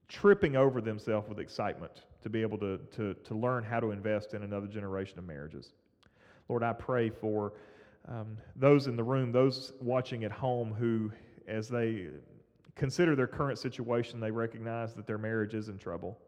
tripping 0.09 0.57
over 0.57 0.81
themselves 0.81 1.29
with 1.29 1.39
excitement 1.39 2.03
to 2.23 2.29
be 2.29 2.43
able 2.43 2.59
to, 2.59 2.79
to, 2.97 3.15
to 3.15 3.35
learn 3.35 3.63
how 3.63 3.81
to 3.81 3.91
invest 3.91 4.35
in 4.35 4.43
another 4.43 4.67
generation 4.67 5.19
of 5.19 5.27
marriages. 5.27 5.73
Lord, 6.49 6.63
I 6.63 6.73
pray 6.73 7.11
for 7.11 7.53
um, 8.09 8.39
those 8.57 8.87
in 8.87 8.97
the 8.97 9.05
room, 9.05 9.33
those 9.33 9.73
watching 9.81 10.25
at 10.25 10.33
home 10.33 10.73
who, 10.73 11.13
as 11.47 11.69
they 11.69 12.09
consider 12.79 13.15
their 13.15 13.27
current 13.27 13.59
situation. 13.59 14.21
They 14.21 14.31
recognize 14.31 14.95
that 14.95 15.07
their 15.07 15.19
marriage 15.19 15.53
is 15.53 15.69
in 15.69 15.77
trouble. 15.77 16.19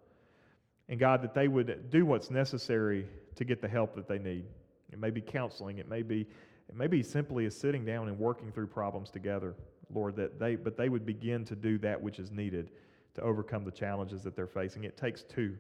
And 0.91 0.99
God, 0.99 1.22
that 1.22 1.34
they 1.34 1.49
would 1.49 1.88
do 1.88 2.05
what's 2.05 2.30
necessary 2.30 3.07
to 3.36 3.45
get 3.45 3.62
the 3.62 3.68
help 3.68 3.95
that 3.95 4.09
they 4.09 4.18
need. 4.18 4.45
It 4.93 4.99
may 4.99 5.11
be 5.11 5.20
counseling, 5.20 5.78
it 5.78 5.88
may 5.88 6.03
be, 6.03 6.26
it 6.68 6.74
may 6.74 6.88
be 6.88 7.03
simply 7.03 7.47
a 7.47 7.51
sitting 7.51 7.84
down 7.84 8.09
and 8.09 8.18
working 8.18 8.51
through 8.51 8.66
problems 8.66 9.09
together, 9.09 9.55
Lord, 9.95 10.16
that 10.16 10.41
they, 10.41 10.57
but 10.57 10.76
they 10.76 10.88
would 10.88 11.07
begin 11.07 11.45
to 11.45 11.55
do 11.55 11.78
that 11.78 12.01
which 12.03 12.18
is 12.18 12.32
needed 12.32 12.72
to 13.14 13.22
overcome 13.22 13.64
the 13.64 13.70
challenges 13.70 14.24
that 14.24 14.34
they're 14.34 14.49
facing. 14.49 14.82
It 14.82 14.97
takes 14.97 15.22
two. 15.22 15.57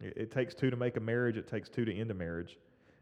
It, 0.00 0.14
it 0.16 0.30
takes 0.30 0.54
two 0.54 0.68
to 0.68 0.76
make 0.76 0.98
a 0.98 1.00
marriage, 1.00 1.38
it 1.38 1.48
takes 1.48 1.70
two 1.70 1.86
to 1.86 1.94
end 1.94 2.10
a 2.10 2.14
marriage. 2.14 2.58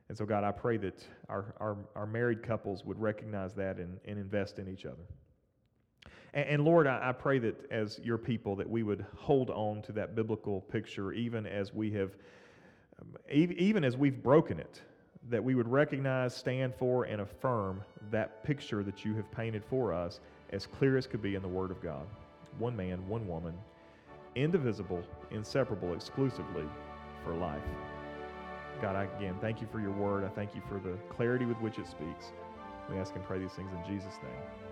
And 0.08 0.16
so, 0.16 0.24
God, 0.24 0.44
I 0.44 0.52
pray 0.52 0.76
that 0.76 1.04
our, 1.28 1.54
our, 1.58 1.76
our 1.96 2.06
married 2.06 2.44
couples 2.44 2.84
would 2.84 3.00
recognize 3.00 3.54
that 3.54 3.78
and, 3.78 3.98
and 4.04 4.18
invest 4.18 4.60
in 4.60 4.68
each 4.68 4.86
other. 4.86 5.02
And, 6.34 6.48
and 6.48 6.64
Lord, 6.64 6.86
I, 6.86 7.10
I, 7.10 7.12
pray 7.12 7.38
that 7.40 7.70
as 7.70 8.00
your 8.02 8.18
people, 8.18 8.56
that 8.56 8.68
we 8.68 8.82
would 8.82 9.04
hold 9.16 9.50
on 9.50 9.82
to 9.82 9.92
that 9.92 10.14
biblical 10.14 10.60
picture, 10.60 11.12
even 11.12 11.46
as 11.46 11.72
we 11.72 11.90
have, 11.92 12.10
um, 13.00 13.16
even 13.30 13.84
as 13.84 13.96
we've 13.96 14.22
broken 14.22 14.58
it, 14.58 14.80
that 15.30 15.42
we 15.42 15.54
would 15.54 15.68
recognize, 15.68 16.34
stand 16.34 16.74
for, 16.74 17.04
and 17.04 17.20
affirm 17.20 17.82
that 18.10 18.42
picture 18.42 18.82
that 18.82 19.04
you 19.04 19.14
have 19.14 19.30
painted 19.30 19.64
for 19.64 19.92
us 19.92 20.20
as 20.50 20.66
clear 20.66 20.96
as 20.96 21.06
could 21.06 21.22
be 21.22 21.34
in 21.34 21.42
the 21.42 21.48
Word 21.48 21.70
of 21.70 21.80
God. 21.82 22.06
One 22.58 22.76
man, 22.76 23.06
one 23.08 23.26
woman, 23.26 23.54
indivisible, 24.34 25.02
inseparable, 25.30 25.94
exclusively 25.94 26.64
for 27.24 27.34
life. 27.34 27.62
God, 28.80 28.96
I, 28.96 29.04
again, 29.16 29.36
thank 29.40 29.60
you 29.60 29.68
for 29.70 29.80
your 29.80 29.92
word. 29.92 30.24
I 30.24 30.28
thank 30.28 30.54
you 30.54 30.62
for 30.68 30.80
the 30.80 30.96
clarity 31.08 31.44
with 31.44 31.56
which 31.58 31.78
it 31.78 31.86
speaks. 31.86 32.32
We 32.90 32.98
ask 32.98 33.14
and 33.14 33.24
pray 33.24 33.38
these 33.38 33.52
things 33.52 33.70
in 33.72 33.94
Jesus' 33.94 34.16
name. 34.22 34.71